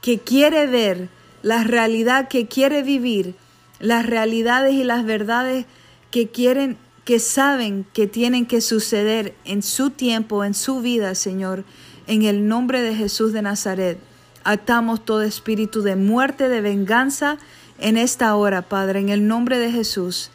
que 0.00 0.18
quiere 0.18 0.66
ver, 0.66 1.10
la 1.42 1.62
realidad 1.62 2.26
que 2.26 2.48
quiere 2.48 2.82
vivir 2.82 3.36
las 3.84 4.06
realidades 4.06 4.72
y 4.72 4.82
las 4.82 5.04
verdades 5.04 5.66
que 6.10 6.28
quieren, 6.28 6.78
que 7.04 7.18
saben 7.18 7.84
que 7.92 8.06
tienen 8.06 8.46
que 8.46 8.62
suceder 8.62 9.34
en 9.44 9.62
su 9.62 9.90
tiempo, 9.90 10.42
en 10.42 10.54
su 10.54 10.80
vida, 10.80 11.14
Señor, 11.14 11.64
en 12.06 12.22
el 12.22 12.48
nombre 12.48 12.80
de 12.80 12.94
Jesús 12.94 13.34
de 13.34 13.42
Nazaret. 13.42 13.98
Atamos 14.42 15.04
todo 15.04 15.22
espíritu 15.22 15.82
de 15.82 15.96
muerte, 15.96 16.48
de 16.48 16.62
venganza 16.62 17.36
en 17.78 17.98
esta 17.98 18.34
hora, 18.36 18.62
Padre, 18.62 19.00
en 19.00 19.10
el 19.10 19.26
nombre 19.26 19.58
de 19.58 19.70
Jesús, 19.70 20.30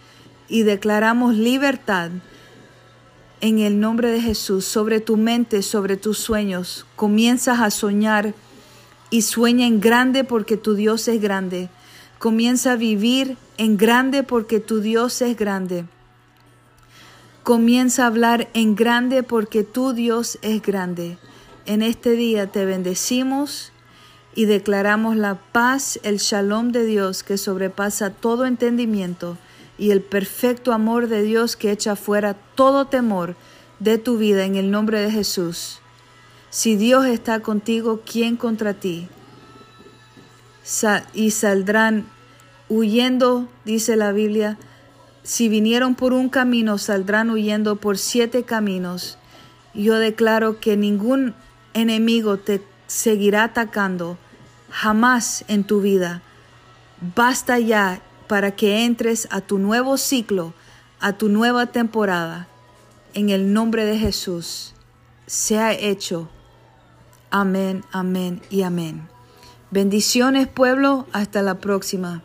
y 0.47 0.61
declaramos 0.61 1.35
libertad 1.35 2.11
en 3.41 3.59
el 3.59 3.79
nombre 3.79 4.11
de 4.11 4.21
Jesús 4.21 4.65
sobre 4.65 4.99
tu 4.99 5.17
mente, 5.17 5.63
sobre 5.63 5.97
tus 5.97 6.19
sueños. 6.19 6.85
Comienzas 6.95 7.61
a 7.61 7.71
soñar 7.71 8.35
y 9.09 9.23
sueña 9.23 9.65
en 9.65 9.79
grande 9.79 10.23
porque 10.23 10.55
tu 10.55 10.75
Dios 10.75 11.07
es 11.07 11.19
grande. 11.19 11.69
Comienza 12.19 12.73
a 12.73 12.75
vivir 12.75 13.37
en 13.57 13.77
grande 13.77 14.23
porque 14.23 14.59
tu 14.59 14.81
Dios 14.81 15.21
es 15.21 15.37
grande. 15.37 15.85
Comienza 17.43 18.03
a 18.03 18.07
hablar 18.07 18.49
en 18.53 18.75
grande 18.75 19.23
porque 19.23 19.63
tu 19.63 19.93
Dios 19.93 20.37
es 20.41 20.61
grande. 20.61 21.17
En 21.65 21.81
este 21.81 22.11
día 22.11 22.47
te 22.47 22.65
bendecimos 22.65 23.71
y 24.35 24.45
declaramos 24.45 25.15
la 25.15 25.35
paz, 25.35 25.97
el 26.03 26.17
shalom 26.17 26.73
de 26.73 26.85
Dios 26.85 27.23
que 27.23 27.37
sobrepasa 27.37 28.09
todo 28.09 28.45
entendimiento 28.45 29.37
y 29.77 29.91
el 29.91 30.01
perfecto 30.01 30.73
amor 30.73 31.07
de 31.07 31.21
Dios 31.21 31.55
que 31.55 31.71
echa 31.71 31.95
fuera 31.95 32.33
todo 32.33 32.87
temor 32.87 33.37
de 33.79 33.97
tu 33.97 34.17
vida 34.17 34.43
en 34.43 34.57
el 34.57 34.71
nombre 34.71 34.99
de 34.99 35.09
Jesús. 35.09 35.79
Si 36.49 36.75
Dios 36.75 37.05
está 37.05 37.39
contigo, 37.39 38.01
¿quién 38.05 38.35
contra 38.35 38.73
ti? 38.73 39.07
Y 41.13 41.31
saldrán 41.31 42.05
huyendo, 42.67 43.47
dice 43.65 43.95
la 43.95 44.11
Biblia, 44.11 44.57
si 45.23 45.49
vinieron 45.49 45.95
por 45.95 46.13
un 46.13 46.29
camino, 46.29 46.77
saldrán 46.77 47.29
huyendo 47.29 47.75
por 47.75 47.97
siete 47.97 48.43
caminos. 48.43 49.17
Yo 49.73 49.95
declaro 49.95 50.59
que 50.59 50.77
ningún 50.77 51.33
enemigo 51.73 52.37
te 52.37 52.61
seguirá 52.87 53.43
atacando 53.43 54.17
jamás 54.69 55.43
en 55.47 55.63
tu 55.63 55.81
vida. 55.81 56.21
Basta 57.15 57.59
ya 57.59 58.01
para 58.27 58.51
que 58.55 58.85
entres 58.85 59.27
a 59.31 59.41
tu 59.41 59.59
nuevo 59.59 59.97
ciclo, 59.97 60.53
a 60.99 61.13
tu 61.13 61.29
nueva 61.29 61.67
temporada. 61.67 62.47
En 63.13 63.29
el 63.29 63.53
nombre 63.53 63.85
de 63.85 63.97
Jesús, 63.97 64.75
sea 65.25 65.73
hecho. 65.73 66.29
Amén, 67.31 67.83
amén 67.91 68.41
y 68.49 68.61
amén. 68.61 69.07
Bendiciones 69.71 70.47
pueblo, 70.47 71.05
hasta 71.11 71.43
la 71.43 71.59
próxima. 71.59 72.23